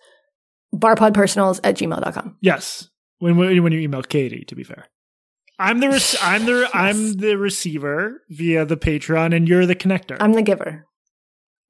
[0.72, 2.36] barpodpersonals at gmail.com.
[2.40, 2.88] Yes.
[3.18, 4.86] When, when when you email Katie, to be fair.
[5.58, 10.16] I'm the rec- I'm the I'm the receiver via the Patreon, and you're the connector.
[10.20, 10.86] I'm the giver.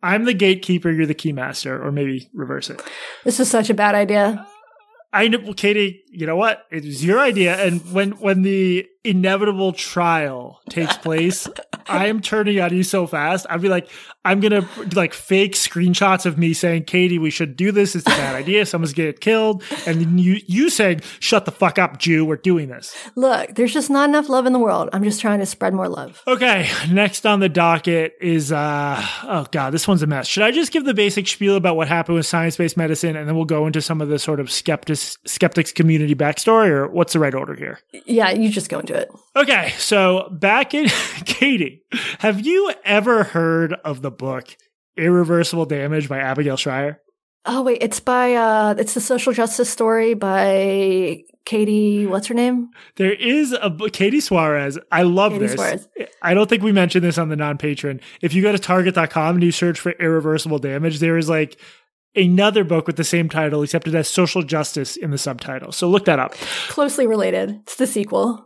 [0.03, 0.91] I'm the gatekeeper.
[0.91, 2.83] You're the keymaster, or maybe reverse it.
[3.25, 4.47] This is such a bad idea.
[5.13, 6.03] I know, Katie.
[6.11, 6.65] You know what?
[6.71, 11.49] It was your idea, and when when the inevitable trial takes place,
[11.89, 13.47] I am turning on you so fast.
[13.49, 13.89] I'd be like,
[14.27, 17.95] I'm gonna like fake screenshots of me saying, "Katie, we should do this.
[17.95, 18.67] It's a bad idea.
[18.67, 22.25] Someone's gonna get killed," and then you you saying, "Shut the fuck up, Jew.
[22.25, 24.89] We're doing this." Look, there's just not enough love in the world.
[24.93, 26.23] I'm just trying to spread more love.
[26.27, 30.27] Okay, next on the docket is uh oh god, this one's a mess.
[30.27, 33.37] Should I just give the basic spiel about what happened with science-based medicine and then
[33.37, 37.21] we'll go into some of the sort of skeptics skeptics community backstory or what's the
[37.21, 37.79] right order here?
[38.07, 39.09] Yeah, you just go into it.
[39.35, 40.89] Okay, so back in
[41.25, 41.83] Katie,
[42.19, 44.57] have you ever heard of the book
[44.97, 47.01] Irreversible Damage by Abigail Shrier?
[47.45, 52.71] Oh wait, it's by uh it's the social justice story by Katie, what's her name?
[52.97, 54.79] There is a Katie Suarez.
[54.91, 55.55] I love Katie this.
[55.55, 55.89] Suarez.
[56.21, 58.01] I don't think we mentioned this on the non patron.
[58.21, 61.57] If you go to target.com and you search for irreversible damage, there is like
[62.17, 65.71] another book with the same title, except it has social justice in the subtitle.
[65.71, 66.33] So look that up.
[66.69, 67.61] Closely related.
[67.63, 68.46] It's the sequel.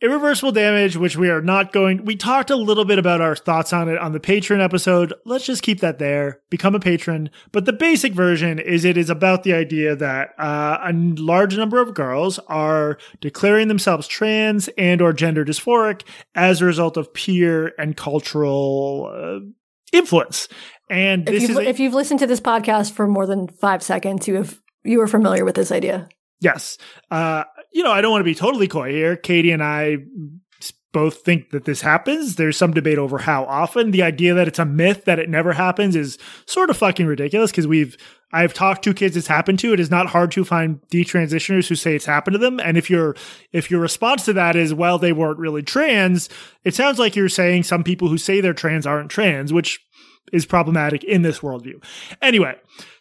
[0.00, 3.72] Irreversible damage, which we are not going, we talked a little bit about our thoughts
[3.72, 5.12] on it on the patron episode.
[5.24, 6.40] Let's just keep that there.
[6.50, 7.30] Become a patron.
[7.50, 11.80] But the basic version is it is about the idea that uh, a large number
[11.80, 16.02] of girls are declaring themselves trans and or gender dysphoric
[16.36, 19.44] as a result of peer and cultural uh,
[19.92, 20.46] influence.
[20.88, 23.82] And If you've, is a- if you've listened to this podcast for more than five
[23.82, 26.08] seconds, you have you are familiar with this idea.
[26.40, 26.78] Yes.
[27.10, 29.16] Uh, you know, I don't want to be totally coy here.
[29.16, 29.98] Katie and I
[30.92, 32.36] both think that this happens.
[32.36, 33.90] There's some debate over how often.
[33.90, 37.50] The idea that it's a myth that it never happens is sort of fucking ridiculous
[37.50, 37.96] because we've
[38.32, 39.72] I've talked to kids it's happened to.
[39.72, 42.58] It is not hard to find detransitioners who say it's happened to them.
[42.60, 43.16] And if your
[43.52, 46.28] if your response to that is, well, they weren't really trans,
[46.64, 49.80] it sounds like you're saying some people who say they're trans aren't trans, which
[50.32, 51.82] is problematic in this worldview.
[52.20, 52.54] Anyway,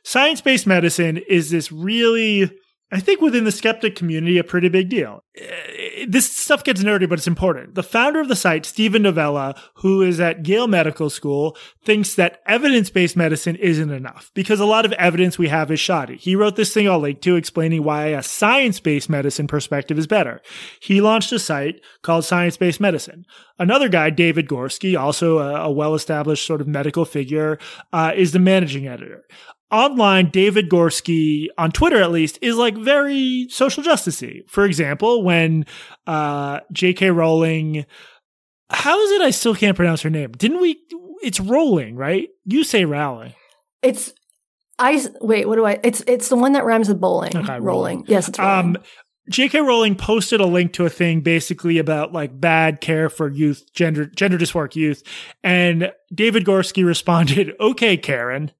[0.03, 2.51] science based medicine is this really
[2.89, 5.23] I think within the skeptic community, a pretty big deal.
[5.39, 5.45] Uh,
[6.07, 7.75] This stuff gets nerdy, but it's important.
[7.75, 12.39] The founder of the site, Steven Novella, who is at Yale Medical School, thinks that
[12.45, 16.15] evidence based medicine isn't enough because a lot of evidence we have is shoddy.
[16.15, 20.07] He wrote this thing I'll link to explaining why a science based medicine perspective is
[20.07, 20.39] better.
[20.79, 23.25] He launched a site called Science Based Medicine.
[23.59, 27.57] Another guy, David Gorski, also a, well established sort of medical figure,
[27.91, 29.25] uh, is the managing editor
[29.71, 34.47] online David Gorski on Twitter at least is like very social justicey.
[34.49, 35.65] For example, when
[36.05, 37.85] uh JK Rowling
[38.69, 40.31] how is it I still can't pronounce her name?
[40.31, 40.79] Didn't we
[41.21, 42.29] it's Rowling, right?
[42.45, 43.33] You say Rowling.
[43.81, 44.13] It's
[44.79, 45.47] I wait.
[45.47, 45.79] What do I?
[45.83, 47.35] It's it's the one that rhymes with bowling.
[47.35, 47.63] Okay, rolling.
[47.63, 48.05] rolling.
[48.07, 48.77] Yes, it's rolling.
[48.77, 48.83] Um
[49.29, 49.59] J.K.
[49.59, 54.05] Rowling posted a link to a thing basically about like bad care for youth, gender
[54.05, 55.03] gender dysphoric youth,
[55.43, 58.51] and David Gorski responded, "Okay, Karen,"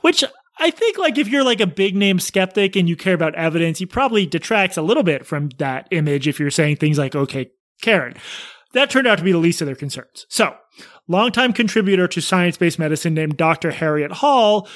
[0.00, 0.24] which
[0.60, 3.78] I think like if you're like a big name skeptic and you care about evidence,
[3.78, 7.50] he probably detracts a little bit from that image if you're saying things like, "Okay,
[7.82, 8.14] Karen."
[8.74, 10.26] That turned out to be the least of their concerns.
[10.28, 10.54] So,
[11.06, 13.70] longtime contributor to science based medicine named Dr.
[13.70, 14.68] Harriet Hall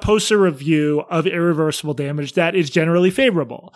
[0.00, 3.74] posts a review of irreversible damage that is generally favorable.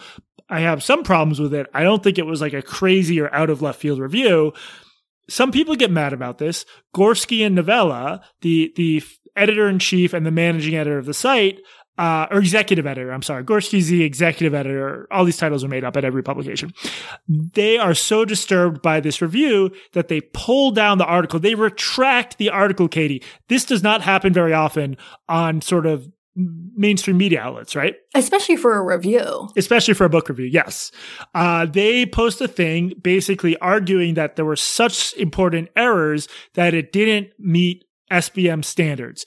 [0.48, 1.66] I have some problems with it.
[1.72, 4.52] I don't think it was like a crazy or out of left field review.
[5.28, 6.66] Some people get mad about this.
[6.94, 9.02] Gorski and Novella, the the
[9.36, 11.60] editor in chief and the managing editor of the site,
[11.96, 13.44] uh, or executive editor, I'm sorry.
[13.44, 15.06] Gorski's the executive editor.
[15.12, 16.72] All these titles are made up at every publication.
[17.28, 21.38] They are so disturbed by this review that they pull down the article.
[21.38, 23.22] They retract the article, Katie.
[23.48, 24.96] This does not happen very often
[25.28, 27.94] on sort of mainstream media outlets, right?
[28.12, 29.48] Especially for a review.
[29.56, 30.46] especially for a book review.
[30.46, 30.90] Yes.
[31.32, 36.90] Uh, they post a thing basically arguing that there were such important errors that it
[36.90, 39.24] didn't meet SBM standards.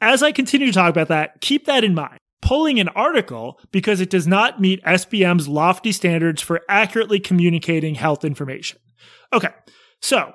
[0.00, 2.18] As I continue to talk about that, keep that in mind.
[2.42, 8.24] Pulling an article because it does not meet SBM's lofty standards for accurately communicating health
[8.24, 8.78] information.
[9.32, 9.48] Okay.
[10.02, 10.34] So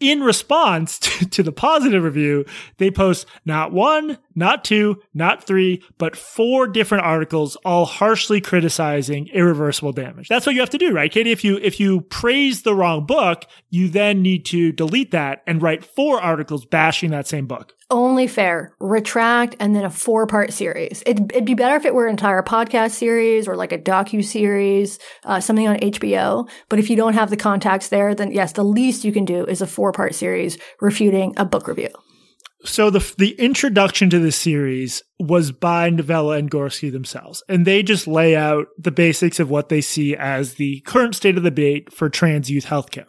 [0.00, 2.44] in response to, to, the positive review,
[2.78, 9.28] they post not one, not two, not three, but four different articles, all harshly criticizing
[9.28, 10.28] irreversible damage.
[10.28, 11.30] That's what you have to do, right, Katie?
[11.30, 15.62] If you if you praise the wrong book, you then need to delete that and
[15.62, 17.74] write four articles bashing that same book.
[17.90, 18.72] Only fair.
[18.78, 21.02] Retract and then a four part series.
[21.06, 24.24] It'd, it'd, be better if it were an entire podcast series or like a docu
[24.24, 26.48] series, uh, something on HBO.
[26.68, 29.44] But if you don't have the contacts there, then yes, the least you can do
[29.44, 31.90] is a four part series refuting a book review.
[32.64, 37.82] So the the introduction to this series was by Novella and Gorski themselves, and they
[37.82, 41.50] just lay out the basics of what they see as the current state of the
[41.50, 43.06] debate for trans youth healthcare.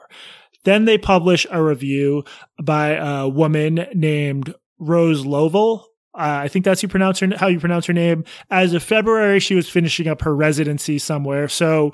[0.63, 2.23] Then they publish a review
[2.63, 5.87] by a woman named Rose Lovell.
[6.13, 8.25] Uh, I think that's you pronounce her, how you pronounce her name.
[8.49, 11.47] As of February, she was finishing up her residency somewhere.
[11.47, 11.93] So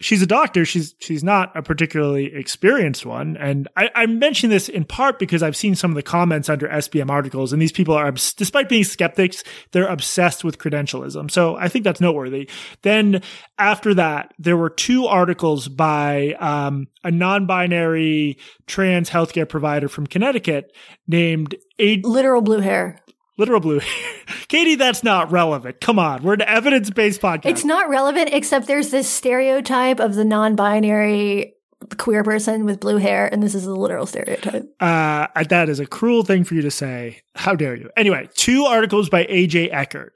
[0.00, 0.64] she's a doctor.
[0.64, 3.36] She's she's not a particularly experienced one.
[3.36, 6.68] And I, I mention this in part because I've seen some of the comments under
[6.68, 11.30] SBM articles, and these people are, despite being skeptics, they're obsessed with credentialism.
[11.30, 12.48] So I think that's noteworthy.
[12.82, 13.22] Then
[13.58, 20.74] after that, there were two articles by um, a non-binary trans healthcare provider from Connecticut
[21.06, 23.00] named a literal blue hair.
[23.38, 23.80] Literal blue.
[24.48, 25.80] Katie, that's not relevant.
[25.80, 26.22] Come on.
[26.22, 27.46] We're an evidence based podcast.
[27.46, 31.54] It's not relevant, except there's this stereotype of the non binary
[31.98, 34.64] queer person with blue hair, and this is a literal stereotype.
[34.80, 37.20] Uh, that is a cruel thing for you to say.
[37.34, 37.90] How dare you?
[37.96, 40.14] Anyway, two articles by AJ Eckert.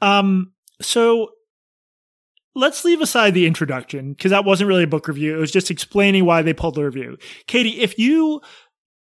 [0.00, 1.30] Um, so
[2.54, 5.36] let's leave aside the introduction because that wasn't really a book review.
[5.36, 7.18] It was just explaining why they pulled the review.
[7.46, 8.40] Katie, if you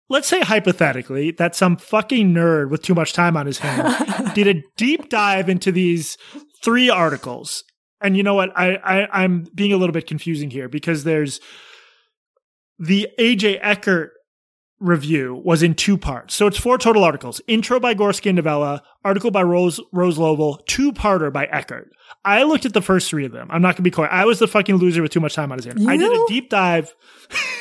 [0.10, 4.48] let's say hypothetically that some fucking nerd with too much time on his hands did
[4.48, 6.18] a deep dive into these
[6.64, 7.64] three articles.
[8.02, 8.52] And you know what?
[8.56, 11.40] I, I I'm being a little bit confusing here because there's
[12.78, 14.12] the AJ Eckert
[14.80, 16.36] review was in two parts.
[16.36, 17.42] So it's four total articles.
[17.48, 21.90] Intro by Gorski and Novella, article by Rose Rose Lovell, two-parter by Eckert.
[22.24, 23.48] I looked at the first three of them.
[23.50, 24.06] I'm not gonna be coy.
[24.06, 25.82] I was the fucking loser with too much time on his hands.
[25.82, 25.90] You?
[25.90, 26.94] I did a deep dive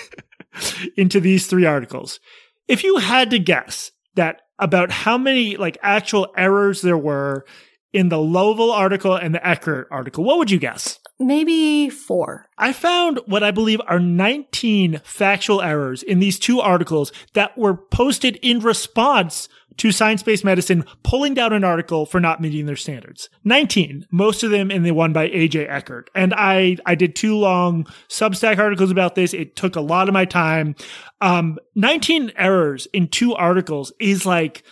[0.96, 2.20] into these three articles.
[2.68, 7.44] If you had to guess that about how many like actual errors there were
[7.92, 10.98] in the Lovell article and the Eckert article, what would you guess?
[11.20, 12.46] Maybe four.
[12.58, 17.76] I found what I believe are 19 factual errors in these two articles that were
[17.76, 22.76] posted in response to Science Based Medicine pulling down an article for not meeting their
[22.76, 23.28] standards.
[23.44, 24.06] 19.
[24.10, 26.10] Most of them in the one by AJ Eckert.
[26.14, 29.34] And I, I did two long Substack articles about this.
[29.34, 30.74] It took a lot of my time.
[31.20, 34.62] Um, 19 errors in two articles is like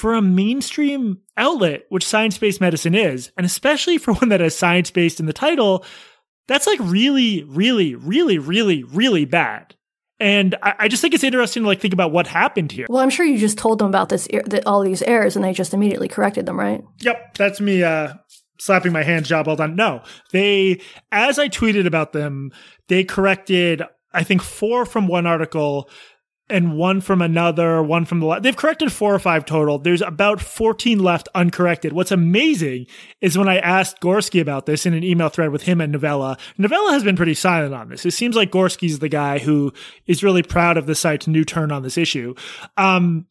[0.00, 4.56] for a mainstream outlet, which science based medicine is, and especially for one that has
[4.56, 5.84] science based in the title,
[6.48, 9.74] that's like really, really, really, really, really bad.
[10.20, 12.86] And I, I, just think it's interesting to like think about what happened here.
[12.90, 14.28] Well, I'm sure you just told them about this,
[14.66, 16.84] all these errors, and they just immediately corrected them, right?
[16.98, 17.82] Yep, that's me.
[17.82, 18.14] Uh,
[18.58, 19.74] slapping my hands, job well done.
[19.74, 20.02] No,
[20.32, 22.52] they, as I tweeted about them,
[22.88, 25.88] they corrected, I think, four from one article
[26.50, 28.42] and one from another, one from the left.
[28.42, 29.78] They've corrected four or five total.
[29.78, 31.92] There's about 14 left uncorrected.
[31.92, 32.86] What's amazing
[33.20, 36.36] is when I asked Gorski about this in an email thread with him and Novella,
[36.58, 38.04] Novella has been pretty silent on this.
[38.04, 39.72] It seems like Gorski's the guy who
[40.06, 42.34] is really proud of the site's new turn on this issue.
[42.76, 43.26] Um,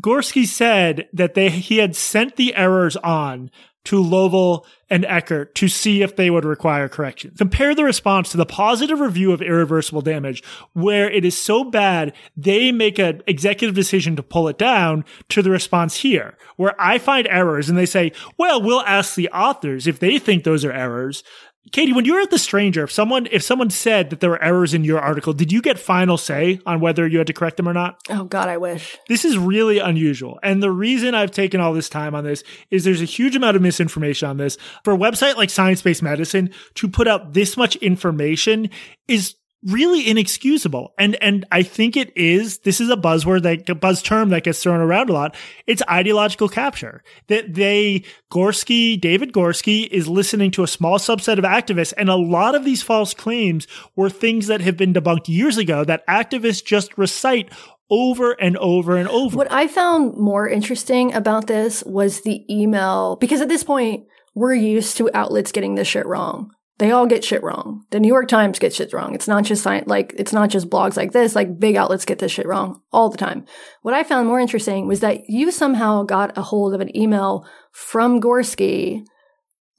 [0.00, 3.50] Gorski said that they he had sent the errors on
[3.84, 7.34] to Lovell and Eckert to see if they would require correction.
[7.36, 12.12] Compare the response to the positive review of irreversible damage, where it is so bad
[12.36, 16.98] they make an executive decision to pull it down, to the response here, where I
[16.98, 20.72] find errors and they say, well, we'll ask the authors if they think those are
[20.72, 21.24] errors.
[21.70, 24.42] Katie, when you were at the Stranger, if someone if someone said that there were
[24.42, 27.56] errors in your article, did you get final say on whether you had to correct
[27.56, 28.00] them or not?
[28.10, 28.98] Oh God, I wish.
[29.08, 32.82] This is really unusual, and the reason I've taken all this time on this is
[32.82, 34.58] there's a huge amount of misinformation on this.
[34.82, 38.68] For a website like Science Based Medicine to put out this much information
[39.06, 40.92] is really inexcusable.
[40.98, 44.44] And, and I think it is, this is a buzzword that, a buzz term that
[44.44, 45.36] gets thrown around a lot.
[45.66, 51.44] It's ideological capture that they, Gorski, David Gorski is listening to a small subset of
[51.44, 51.92] activists.
[51.96, 55.84] And a lot of these false claims were things that have been debunked years ago
[55.84, 57.50] that activists just recite
[57.90, 59.36] over and over and over.
[59.36, 64.54] What I found more interesting about this was the email, because at this point, we're
[64.54, 66.50] used to outlets getting this shit wrong.
[66.78, 67.84] They all get shit wrong.
[67.90, 69.14] The New York Times gets shit wrong.
[69.14, 72.18] It's not just science, like, it's not just blogs like this, like big outlets get
[72.18, 73.44] this shit wrong all the time.
[73.82, 77.46] What I found more interesting was that you somehow got a hold of an email
[77.72, 79.04] from Gorski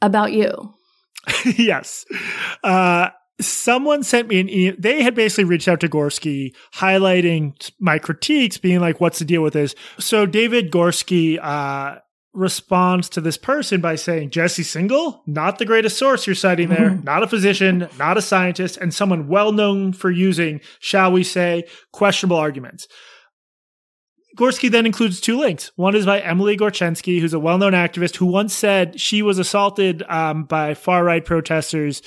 [0.02, 0.74] about you.
[1.58, 2.06] yes.
[2.64, 3.10] Uh,
[3.42, 4.76] someone sent me an email.
[4.78, 9.42] They had basically reached out to Gorski highlighting my critiques, being like, what's the deal
[9.42, 9.76] with this?
[10.00, 12.00] So David Gorski, uh,
[12.34, 16.92] responds to this person by saying, Jesse Singal, not the greatest source you're citing there,
[16.92, 17.04] mm-hmm.
[17.04, 21.64] not a physician, not a scientist, and someone well known for using, shall we say,
[21.92, 22.88] questionable arguments.
[24.36, 25.72] Gorski then includes two links.
[25.76, 29.38] One is by Emily Gorcenski, who's a well known activist who once said she was
[29.38, 32.02] assaulted um, by far right protesters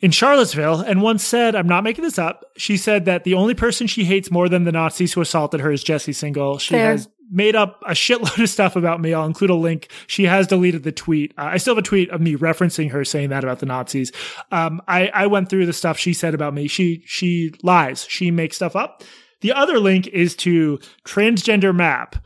[0.00, 2.44] in Charlottesville and once said, I'm not making this up.
[2.56, 5.70] She said that the only person she hates more than the Nazis who assaulted her
[5.70, 6.60] is Jesse Singal.
[6.60, 6.90] She Fair.
[6.90, 9.14] has made up a shitload of stuff about me.
[9.14, 9.88] I'll include a link.
[10.06, 11.32] She has deleted the tweet.
[11.36, 14.12] Uh, I still have a tweet of me referencing her saying that about the Nazis.
[14.52, 16.68] Um, I, I went through the stuff she said about me.
[16.68, 18.06] She, she lies.
[18.08, 19.02] She makes stuff up.
[19.40, 22.16] The other link is to Transgender Map.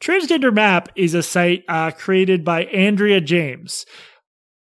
[0.00, 3.84] Transgender Map is a site uh, created by Andrea James.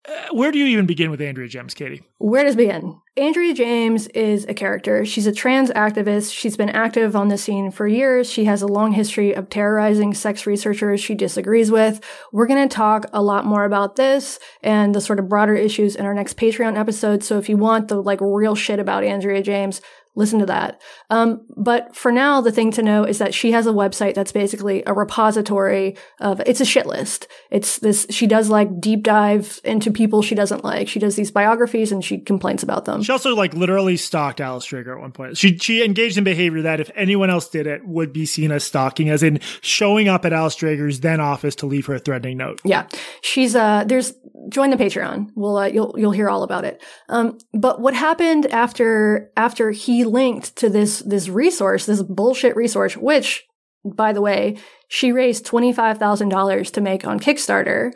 [0.06, 2.02] Uh, where do you even begin with Andrea James, Katie?
[2.18, 3.00] Where does it begin?
[3.16, 5.06] Andrea James is a character.
[5.06, 6.34] She's a trans activist.
[6.34, 8.28] She's been active on the scene for years.
[8.28, 12.04] She has a long history of terrorizing sex researchers she disagrees with.
[12.32, 15.96] We're going to talk a lot more about this and the sort of broader issues
[15.96, 17.24] in our next Patreon episode.
[17.24, 19.80] So if you want the like real shit about Andrea James,
[20.16, 20.80] listen to that.
[21.10, 24.32] Um, but for now, the thing to know is that she has a website that's
[24.32, 27.26] basically a repository of, it's a shit list.
[27.50, 30.88] It's this, she does like deep dive into people she doesn't like.
[30.88, 33.02] She does these biographies and she complains about them.
[33.02, 35.36] She also like literally stalked Alice Dreger at one point.
[35.36, 38.62] She, she engaged in behavior that if anyone else did it would be seen as
[38.62, 42.36] stalking, as in showing up at Alice Dreger's then office to leave her a threatening
[42.36, 42.60] note.
[42.64, 42.86] Yeah.
[43.20, 44.14] She's, uh, there's,
[44.48, 45.30] join the Patreon.
[45.34, 46.82] We'll, uh, you'll, you'll hear all about it.
[47.08, 52.96] Um, but what happened after, after he linked to this this resource, this bullshit resource,
[52.96, 53.44] which,
[53.84, 54.56] by the way,
[54.88, 57.92] she raised twenty five thousand dollars to make on Kickstarter.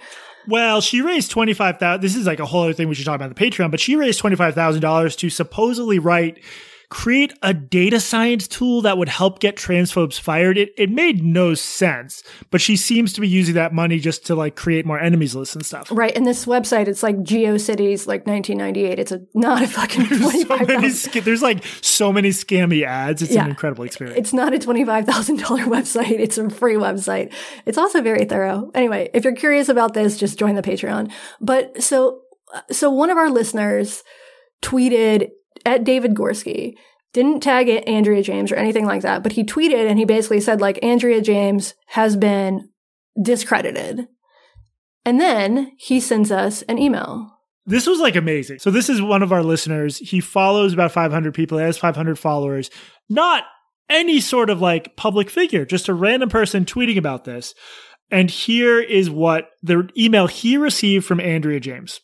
[0.48, 2.02] Well, she raised twenty five thousand.
[2.02, 3.96] This is like a whole other thing we should talk about the Patreon, but she
[3.96, 6.42] raised twenty five thousand dollars to supposedly write
[6.90, 10.56] create a data science tool that would help get transphobes fired.
[10.56, 14.34] It, it made no sense, but she seems to be using that money just to
[14.34, 15.88] like create more enemies lists and stuff.
[15.90, 16.16] Right.
[16.16, 18.98] And this website, it's like GeoCities, like 1998.
[18.98, 23.20] It's a not a fucking there's, so many, there's like so many scammy ads.
[23.20, 23.44] It's yeah.
[23.44, 24.18] an incredible experience.
[24.18, 25.04] It's not a $25,000
[25.44, 26.18] website.
[26.18, 27.32] It's a free website.
[27.66, 28.70] It's also very thorough.
[28.74, 31.12] Anyway, if you're curious about this, just join the Patreon.
[31.40, 32.22] But so,
[32.54, 34.02] uh, so one of our listeners
[34.62, 35.28] tweeted
[35.68, 36.74] at David Gorski,
[37.12, 40.60] didn't tag Andrea James or anything like that, but he tweeted and he basically said
[40.60, 42.70] like Andrea James has been
[43.20, 44.08] discredited.
[45.04, 47.30] And then he sends us an email.
[47.66, 48.58] This was like amazing.
[48.60, 49.98] So this is one of our listeners.
[49.98, 51.58] He follows about 500 people.
[51.58, 52.70] He has 500 followers.
[53.08, 53.44] Not
[53.90, 57.54] any sort of like public figure, just a random person tweeting about this.
[58.10, 62.00] And here is what the email he received from Andrea James.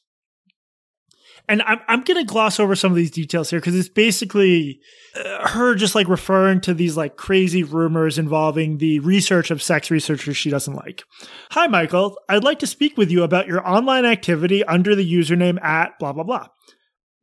[1.48, 4.80] And I'm, I'm to gloss over some of these details here because it's basically
[5.14, 9.90] uh, her just like referring to these like crazy rumors involving the research of sex
[9.90, 11.04] researchers she doesn't like.
[11.50, 12.18] Hi, Michael.
[12.28, 16.12] I'd like to speak with you about your online activity under the username at blah,
[16.12, 16.48] blah, blah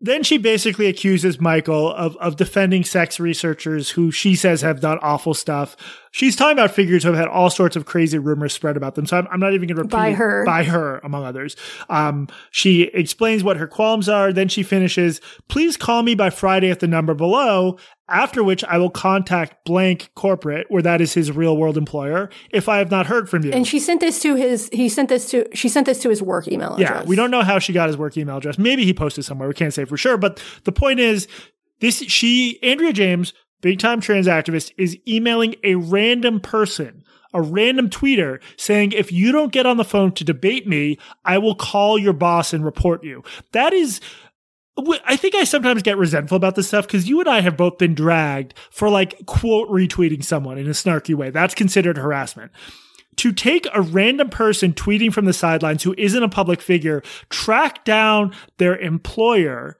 [0.02, 4.98] then she basically accuses Michael of, of defending sex researchers who she says have done
[5.02, 5.78] awful stuff.
[6.14, 9.05] She's talking about figures who have had all sorts of crazy rumors spread about them.
[9.05, 11.55] So I'm, I'm not even going to repeat by her, by her, among others.
[11.89, 14.34] Um, she explains what her qualms are.
[14.34, 17.78] Then she finishes, please call me by Friday at the number below
[18.09, 22.68] after which I will contact blank corporate, where that is his real world employer, if
[22.68, 23.51] I have not heard from you.
[23.53, 26.22] And she sent this to his, he sent this to, she sent this to his
[26.22, 27.03] work email address.
[27.03, 28.57] Yeah, we don't know how she got his work email address.
[28.57, 29.47] Maybe he posted somewhere.
[29.47, 30.18] We can't say for sure.
[30.18, 31.30] But the point is,
[31.80, 37.03] this, she, Andrea James, big time trans activist, is emailing a random person
[37.34, 41.38] a random tweeter saying, if you don't get on the phone to debate me, I
[41.38, 43.24] will call your boss and report you.
[43.53, 44.01] That is
[45.05, 47.78] I think I sometimes get resentful about this stuff because you and I have both
[47.78, 51.30] been dragged for like quote retweeting someone in a snarky way.
[51.30, 52.51] That's considered harassment.
[53.18, 57.84] To take a random person tweeting from the sidelines who isn't a public figure, track
[57.84, 59.78] down their employer,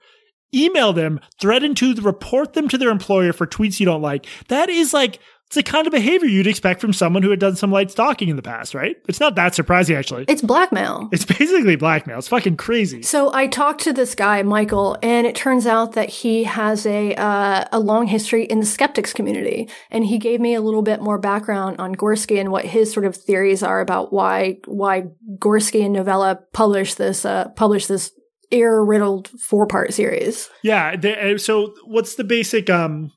[0.54, 4.26] email them, threaten to report them to their employer for tweets you don't like.
[4.48, 5.18] That is like
[5.52, 8.30] it's the kind of behavior you'd expect from someone who had done some light stalking
[8.30, 8.96] in the past, right?
[9.06, 10.24] It's not that surprising, actually.
[10.26, 11.10] It's blackmail.
[11.12, 12.16] It's basically blackmail.
[12.16, 13.02] It's fucking crazy.
[13.02, 17.14] So I talked to this guy, Michael, and it turns out that he has a
[17.16, 21.02] uh, a long history in the skeptics community, and he gave me a little bit
[21.02, 25.84] more background on Gorski and what his sort of theories are about why why Gorski
[25.84, 28.10] and Novella published this uh, published this
[28.52, 30.50] error riddled four part series.
[30.62, 30.96] Yeah.
[31.02, 33.10] Uh, so what's the basic um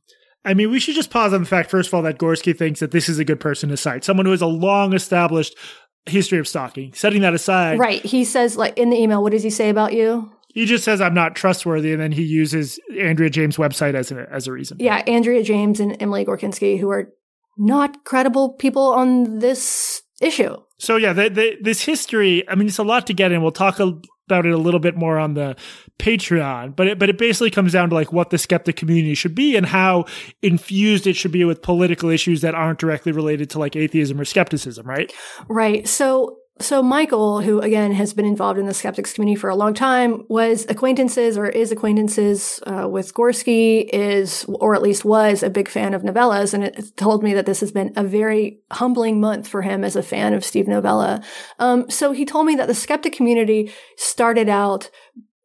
[0.45, 2.79] I mean, we should just pause on the fact, first of all, that Gorski thinks
[2.79, 4.03] that this is a good person to cite.
[4.03, 5.57] Someone who has a long established
[6.05, 6.93] history of stalking.
[6.93, 7.79] Setting that aside.
[7.79, 8.05] Right.
[8.05, 10.31] He says, like, in the email, what does he say about you?
[10.53, 11.91] He just says, I'm not trustworthy.
[11.91, 14.77] And then he uses Andrea James' website as a, as a reason.
[14.79, 15.03] Yeah.
[15.07, 17.09] Andrea James and Emily Gorcenski, who are
[17.57, 20.57] not credible people on this issue.
[20.77, 23.41] So, yeah, the, the, this history, I mean, it's a lot to get in.
[23.41, 25.55] We'll talk a, about it a little bit more on the
[25.99, 29.35] Patreon, but it, but it basically comes down to like what the skeptic community should
[29.35, 30.05] be and how
[30.41, 34.25] infused it should be with political issues that aren't directly related to like atheism or
[34.25, 35.13] skepticism, right?
[35.47, 35.87] Right.
[35.87, 39.73] So so Michael, who again has been involved in the skeptics community for a long
[39.73, 45.49] time, was acquaintances or is acquaintances uh, with Gorski, is or at least was a
[45.49, 49.19] big fan of Novella's, and it told me that this has been a very humbling
[49.19, 51.21] month for him as a fan of Steve Novella.
[51.59, 54.89] Um, so he told me that the skeptic community started out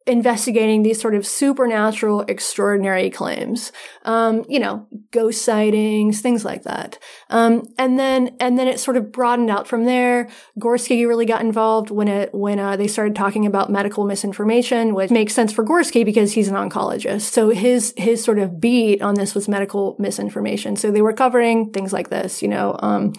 [0.07, 3.71] investigating these sort of supernatural, extraordinary claims.
[4.03, 6.97] Um, you know, ghost sightings, things like that.
[7.29, 10.27] Um, and then, and then it sort of broadened out from there.
[10.59, 15.11] Gorski really got involved when it, when, uh, they started talking about medical misinformation, which
[15.11, 17.21] makes sense for Gorski because he's an oncologist.
[17.21, 20.75] So his, his sort of beat on this was medical misinformation.
[20.75, 23.13] So they were covering things like this, you know, um,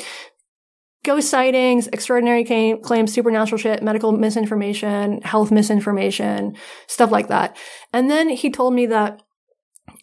[1.05, 7.57] ghost sightings, extraordinary claims, supernatural shit, medical misinformation, health misinformation, stuff like that.
[7.93, 9.23] And then he told me that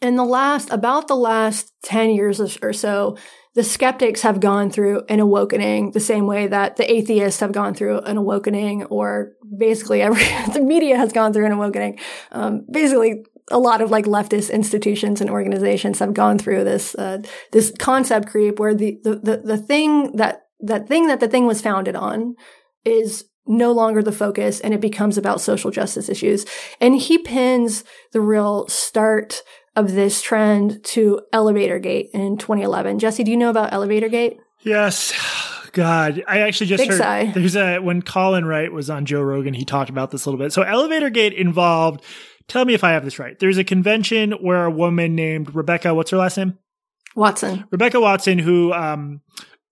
[0.02, 3.18] in the last, about the last 10 years or so,
[3.56, 7.74] the skeptics have gone through an awakening the same way that the atheists have gone
[7.74, 10.24] through an awakening, or basically every,
[10.54, 12.00] the media has gone through an awakening.
[12.32, 17.22] Um, basically, a lot of like leftist institutions and organizations have gone through this uh,
[17.52, 21.48] this concept creep where the, the the the thing that that thing that the thing
[21.48, 22.36] was founded on
[22.86, 26.46] is no longer the focus and it becomes about social justice issues.
[26.80, 27.84] And he pins
[28.14, 29.42] the real start
[29.76, 33.00] of this trend to Elevator Gate in 2011.
[33.00, 34.40] Jesse, do you know about Elevator Gate?
[34.62, 35.14] Yes.
[35.72, 37.32] God, I actually just Big heard sigh.
[37.32, 40.44] there's a when Colin Wright was on Joe Rogan, he talked about this a little
[40.44, 40.52] bit.
[40.52, 42.04] So Elevator Gate involved
[42.48, 43.38] tell me if I have this right.
[43.38, 46.58] There's a convention where a woman named Rebecca, what's her last name?
[47.16, 47.66] Watson.
[47.70, 49.22] Rebecca Watson, who um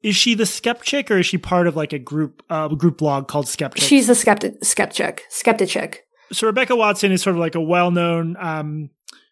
[0.01, 3.27] is she the skeptic or is she part of like a group uh, group blog
[3.27, 3.83] called Skeptic?
[3.83, 6.05] She's a skeptic skeptic skeptic.
[6.31, 8.89] So Rebecca Watson is sort of like a well-known um,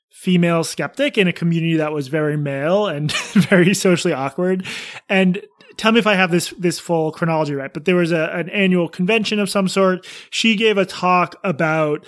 [0.10, 4.66] female skeptic in a community that was very male and very socially awkward.
[5.10, 5.42] And
[5.78, 8.50] tell me if I have this this full chronology right, but there was a, an
[8.50, 10.08] annual convention of some sort.
[10.30, 12.06] She gave a talk about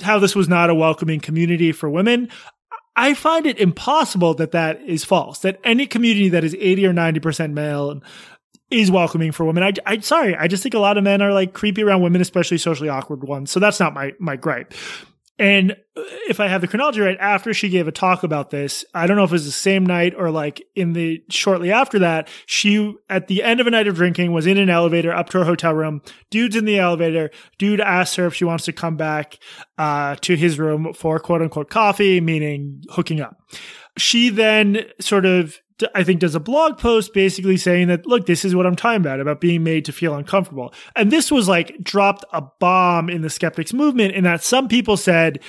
[0.00, 2.28] how this was not a welcoming community for women.
[2.94, 5.38] I find it impossible that that is false.
[5.40, 8.02] That any community that is 80 or 90% male
[8.70, 9.62] is welcoming for women.
[9.62, 12.20] I, I, sorry, I just think a lot of men are like creepy around women,
[12.20, 13.50] especially socially awkward ones.
[13.50, 14.74] So that's not my, my gripe.
[15.38, 15.76] And
[16.28, 19.16] if I have the chronology right, after she gave a talk about this, I don't
[19.16, 22.94] know if it was the same night or like in the shortly after that, she
[23.08, 25.44] at the end of a night of drinking was in an elevator up to her
[25.44, 26.02] hotel room.
[26.30, 27.30] Dude's in the elevator.
[27.58, 29.38] Dude asks her if she wants to come back
[29.78, 33.36] uh, to his room for quote unquote coffee, meaning hooking up.
[33.96, 35.58] She then sort of
[35.94, 39.00] I think does a blog post basically saying that, look, this is what I'm talking
[39.00, 40.72] about, about being made to feel uncomfortable.
[40.96, 44.96] And this was like dropped a bomb in the skeptics movement in that some people
[44.96, 45.40] said,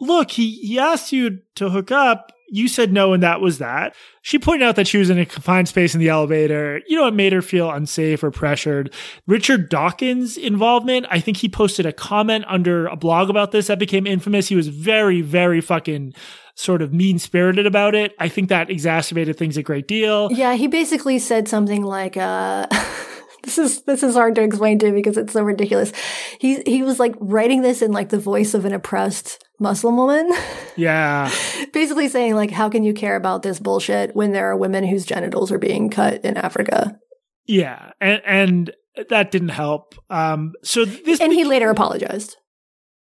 [0.00, 2.32] look, he, he asked you to hook up.
[2.48, 3.96] You said no, and that was that.
[4.22, 6.80] She pointed out that she was in a confined space in the elevator.
[6.86, 8.94] You know, it made her feel unsafe or pressured.
[9.26, 13.80] Richard Dawkins' involvement, I think he posted a comment under a blog about this that
[13.80, 14.46] became infamous.
[14.46, 16.14] He was very, very fucking
[16.56, 18.14] sort of mean spirited about it.
[18.18, 20.32] I think that exacerbated things a great deal.
[20.32, 22.66] Yeah, he basically said something like, uh,
[23.42, 25.92] this is this is hard to explain to because it's so ridiculous.
[26.40, 30.30] He he was like writing this in like the voice of an oppressed Muslim woman.
[30.78, 31.30] Yeah.
[31.72, 35.06] basically saying like how can you care about this bullshit when there are women whose
[35.06, 36.98] genitals are being cut in Africa?
[37.46, 37.92] Yeah.
[37.98, 38.72] And and
[39.08, 39.94] that didn't help.
[40.10, 42.36] Um so this And he later apologized.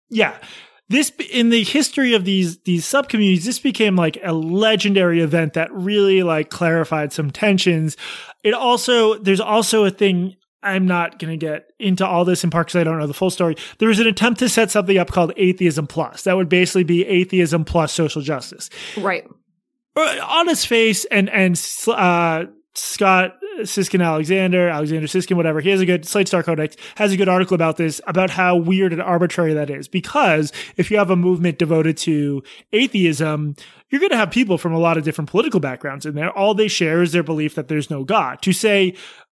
[0.08, 0.38] Yeah
[0.88, 5.72] this in the history of these these subcommunities this became like a legendary event that
[5.72, 7.96] really like clarified some tensions.
[8.42, 12.48] It also there's also a thing i'm not going to get into all this in
[12.48, 13.56] part because i don't know the full story.
[13.78, 16.22] There was an attempt to set something up called atheism plus.
[16.22, 18.68] That would basically be atheism plus social justice.
[18.96, 19.26] Right.
[19.96, 22.44] Uh, on its face and and uh,
[22.74, 25.60] Scott Siskind Alexander, Alexander Siskind, whatever.
[25.60, 28.56] He has a good Slate Star Codex has a good article about this, about how
[28.56, 29.86] weird and arbitrary that is.
[29.86, 33.54] Because if you have a movement devoted to atheism,
[33.90, 36.30] you're going to have people from a lot of different political backgrounds in there.
[36.30, 38.42] All they share is their belief that there's no God.
[38.42, 38.96] To say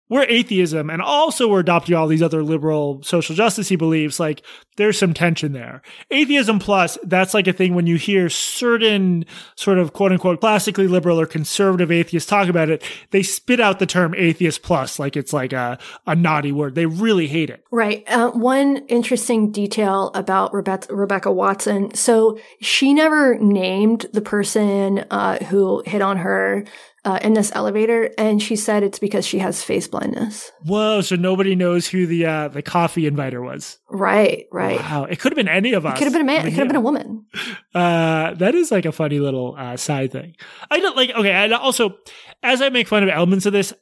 [0.09, 4.19] we're atheism and also we're adopting all these other liberal social justice beliefs.
[4.19, 4.43] Like
[4.77, 5.81] there's some tension there.
[6.11, 9.25] Atheism plus, that's like a thing when you hear certain
[9.55, 13.79] sort of quote unquote classically liberal or conservative atheists talk about it, they spit out
[13.79, 16.75] the term atheist plus like it's like a, a naughty word.
[16.75, 17.63] They really hate it.
[17.71, 18.03] Right.
[18.07, 21.93] Uh, one interesting detail about Rebecca, Rebecca Watson.
[21.95, 26.65] So she never named the person uh, who hit on her
[27.05, 30.51] uh, in this elevator, and she said it's because she has face blindness.
[30.65, 31.01] Whoa!
[31.01, 33.77] So nobody knows who the uh, the coffee inviter was.
[33.89, 34.79] Right, right.
[34.79, 35.05] Wow!
[35.05, 35.95] It could have been any of us.
[35.95, 36.41] It could have been a man.
[36.41, 36.71] I mean, it could have yeah.
[36.71, 37.25] been a woman.
[37.75, 40.33] Uh, that is like a funny little uh, side thing.
[40.71, 41.09] I don't like.
[41.09, 41.97] Okay, and also,
[42.41, 43.73] as I make fun of elements of this,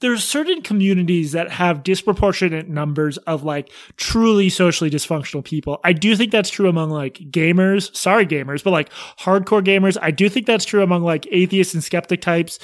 [0.00, 5.80] there's certain communities that have disproportionate numbers of like truly socially dysfunctional people.
[5.82, 9.96] I do think that's true among like gamers, sorry gamers, but like hardcore gamers.
[10.00, 12.58] I do think that's true among like atheists and skeptic types.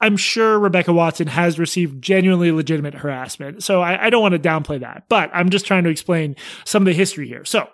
[0.00, 3.62] I'm sure Rebecca Watson has received genuinely legitimate harassment.
[3.64, 6.82] So I, I don't want to downplay that, but I'm just trying to explain some
[6.82, 7.44] of the history here.
[7.44, 7.68] So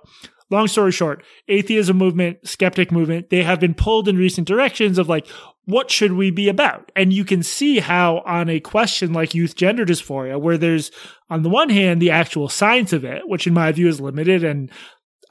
[0.51, 5.09] long story short, atheism movement, skeptic movement, they have been pulled in recent directions of
[5.09, 5.27] like,
[5.67, 6.93] what should we be about?
[6.95, 10.91] And you can see how on a question like youth gender dysphoria, where there's
[11.31, 14.45] on the one hand, the actual science of it, which in my view is limited
[14.45, 14.71] and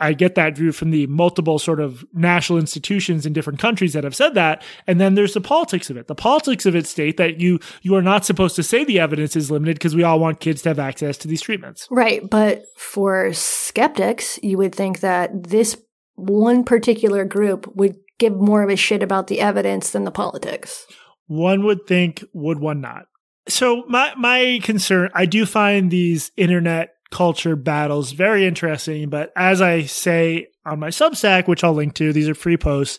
[0.04, 4.04] I get that view from the multiple sort of national institutions in different countries that
[4.04, 4.62] have said that.
[4.86, 6.08] And then there's the politics of it.
[6.08, 9.36] The politics of it state that you you are not supposed to say the evidence
[9.36, 11.88] is limited because we all want kids to have access to these treatments.
[11.90, 12.30] Right.
[12.30, 15.78] But for skeptics, you would think that this
[16.16, 20.86] one particular group would give more of a shit about the evidence than the politics.
[21.28, 23.06] One would think, would one not?
[23.48, 28.12] So my my concern, I do find these internet culture battles.
[28.12, 32.34] Very interesting, but as I say on my Substack, which I'll link to, these are
[32.34, 32.98] free posts,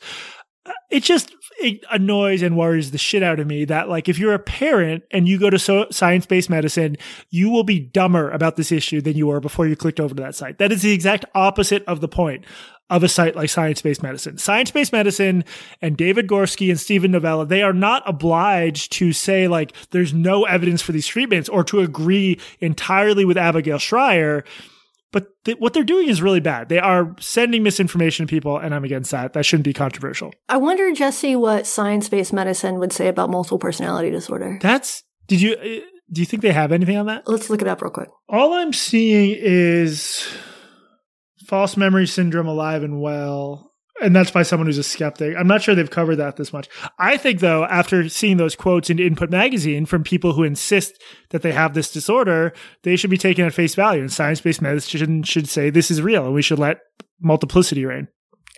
[0.65, 4.19] uh, it just it annoys and worries the shit out of me that like if
[4.19, 6.97] you're a parent and you go to so- science-based medicine
[7.31, 10.23] you will be dumber about this issue than you were before you clicked over to
[10.23, 10.59] that site.
[10.59, 12.45] That is the exact opposite of the point
[12.91, 14.39] of a site like Science Based Medicine.
[14.39, 15.45] Science Based Medicine
[15.81, 20.45] and David Gorski and Steven Novella, they are not obliged to say like there's no
[20.45, 24.45] evidence for these treatments or to agree entirely with Abigail Shrier.
[25.13, 26.69] But th- what they're doing is really bad.
[26.69, 29.33] They are sending misinformation to people, and I'm against that.
[29.33, 30.35] That shouldn't be controversial.
[30.49, 34.59] I wonder, Jesse, what science based medicine would say about multiple personality disorder.
[34.61, 37.29] That's, did you, uh, do you think they have anything on that?
[37.29, 38.09] Let's look it up real quick.
[38.29, 40.29] All I'm seeing is
[41.47, 45.37] false memory syndrome alive and well and that's by someone who's a skeptic.
[45.37, 46.69] I'm not sure they've covered that this much.
[46.99, 51.43] I think though, after seeing those quotes in Input magazine from people who insist that
[51.43, 54.01] they have this disorder, they should be taken at face value.
[54.01, 56.81] And science-based medicine should say this is real, and we should let
[57.21, 58.09] multiplicity reign.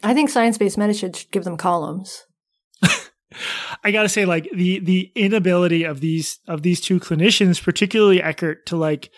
[0.02, 2.24] I think science-based medicine should give them columns.
[3.84, 8.64] I gotta say, like the the inability of these of these two clinicians, particularly Eckert,
[8.66, 9.10] to like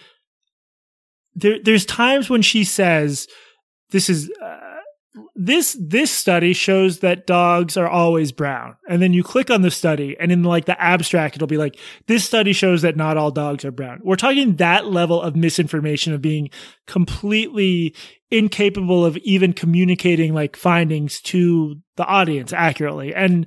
[1.35, 1.59] there.
[1.63, 3.29] There's times when she says
[3.91, 4.69] this is uh,
[5.35, 8.77] this this study shows that dogs are always brown.
[8.89, 11.79] And then you click on the study and in like the abstract it'll be like
[12.07, 14.01] this study shows that not all dogs are brown.
[14.03, 16.51] We're talking that level of misinformation of being
[16.87, 17.95] completely
[18.31, 23.15] incapable of even communicating like findings to the audience accurately.
[23.15, 23.47] And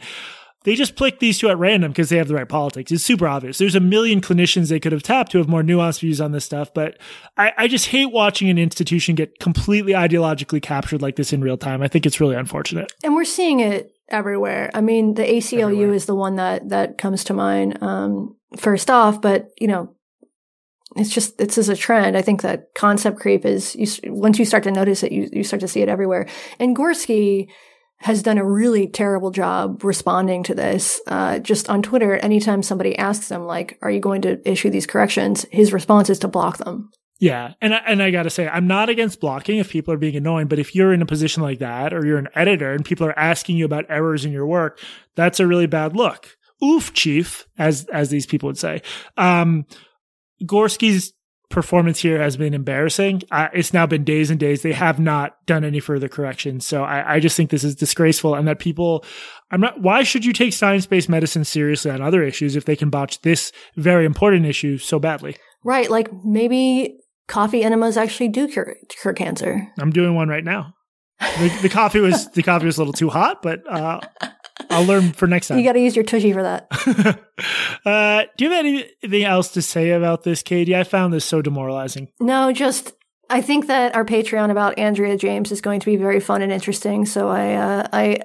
[0.63, 2.91] they just picked these two at random because they have the right politics.
[2.91, 3.57] It's super obvious.
[3.57, 6.45] There's a million clinicians they could have tapped who have more nuanced views on this
[6.45, 6.97] stuff, but
[7.37, 11.57] I, I, just hate watching an institution get completely ideologically captured like this in real
[11.57, 11.81] time.
[11.81, 12.91] I think it's really unfortunate.
[13.03, 14.69] And we're seeing it everywhere.
[14.73, 15.93] I mean, the ACLU everywhere.
[15.93, 19.95] is the one that that comes to mind um, first off, but you know,
[20.95, 22.17] it's just this is a trend.
[22.17, 25.43] I think that concept creep is you, once you start to notice it, you you
[25.43, 26.27] start to see it everywhere.
[26.59, 27.47] And Gorski
[28.01, 30.99] has done a really terrible job responding to this.
[31.07, 34.87] Uh, just on Twitter, anytime somebody asks him, like, are you going to issue these
[34.87, 35.45] corrections?
[35.51, 36.89] His response is to block them.
[37.19, 37.53] Yeah.
[37.61, 40.15] And I, and I got to say, I'm not against blocking if people are being
[40.15, 43.05] annoying, but if you're in a position like that or you're an editor and people
[43.05, 44.79] are asking you about errors in your work,
[45.15, 46.35] that's a really bad look.
[46.63, 48.81] Oof, chief, as, as these people would say.
[49.17, 49.65] Um,
[50.43, 51.13] Gorski's
[51.51, 53.21] performance here has been embarrassing.
[53.31, 54.61] Uh, it's now been days and days.
[54.61, 56.65] They have not done any further corrections.
[56.65, 59.05] So I, I, just think this is disgraceful and that people,
[59.51, 62.75] I'm not, why should you take science based medicine seriously on other issues if they
[62.75, 65.35] can botch this very important issue so badly?
[65.63, 65.89] Right.
[65.89, 66.97] Like maybe
[67.27, 69.67] coffee enemas actually do cure, cure cancer.
[69.79, 70.73] I'm doing one right now.
[71.19, 73.99] The, the coffee was, the coffee was a little too hot, but, uh,
[74.69, 75.59] I'll learn for next time.
[75.59, 76.67] You got to use your tushy for that.
[77.85, 80.75] uh, do you have anything else to say about this, Katie?
[80.75, 82.09] I found this so demoralizing.
[82.19, 82.93] No, just
[83.29, 86.51] I think that our Patreon about Andrea James is going to be very fun and
[86.51, 87.05] interesting.
[87.05, 88.19] So I uh, I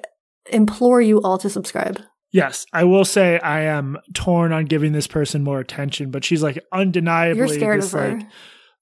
[0.51, 2.01] implore you all to subscribe.
[2.33, 6.43] Yes, I will say I am torn on giving this person more attention, but she's
[6.43, 7.39] like undeniably.
[7.39, 8.17] You're scared of her.
[8.17, 8.27] Like,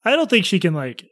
[0.04, 1.04] I don't think she can like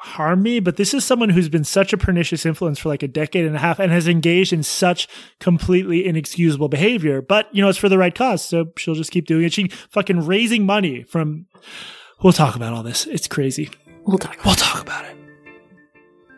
[0.00, 3.08] harm me, but this is someone who's been such a pernicious influence for like a
[3.08, 5.08] decade and a half and has engaged in such
[5.40, 7.22] completely inexcusable behavior.
[7.22, 8.44] But, you know, it's for the right cause.
[8.44, 9.52] So she'll just keep doing it.
[9.52, 11.46] She fucking raising money from,
[12.22, 13.06] we'll talk about all this.
[13.06, 13.70] It's crazy.
[14.04, 14.44] We'll talk.
[14.44, 15.16] We'll talk about it.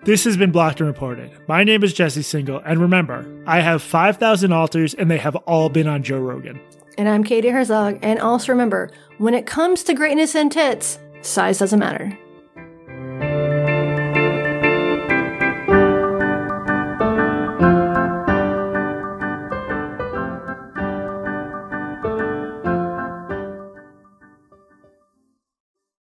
[0.04, 1.30] This has been Blocked and Reported.
[1.46, 2.62] My name is Jesse Singal.
[2.64, 6.58] And remember, I have 5,000 alters and they have all been on Joe Rogan.
[6.96, 7.98] And I'm Katie Herzog.
[8.02, 12.18] And also remember, when it comes to greatness and tits, size doesn't matter.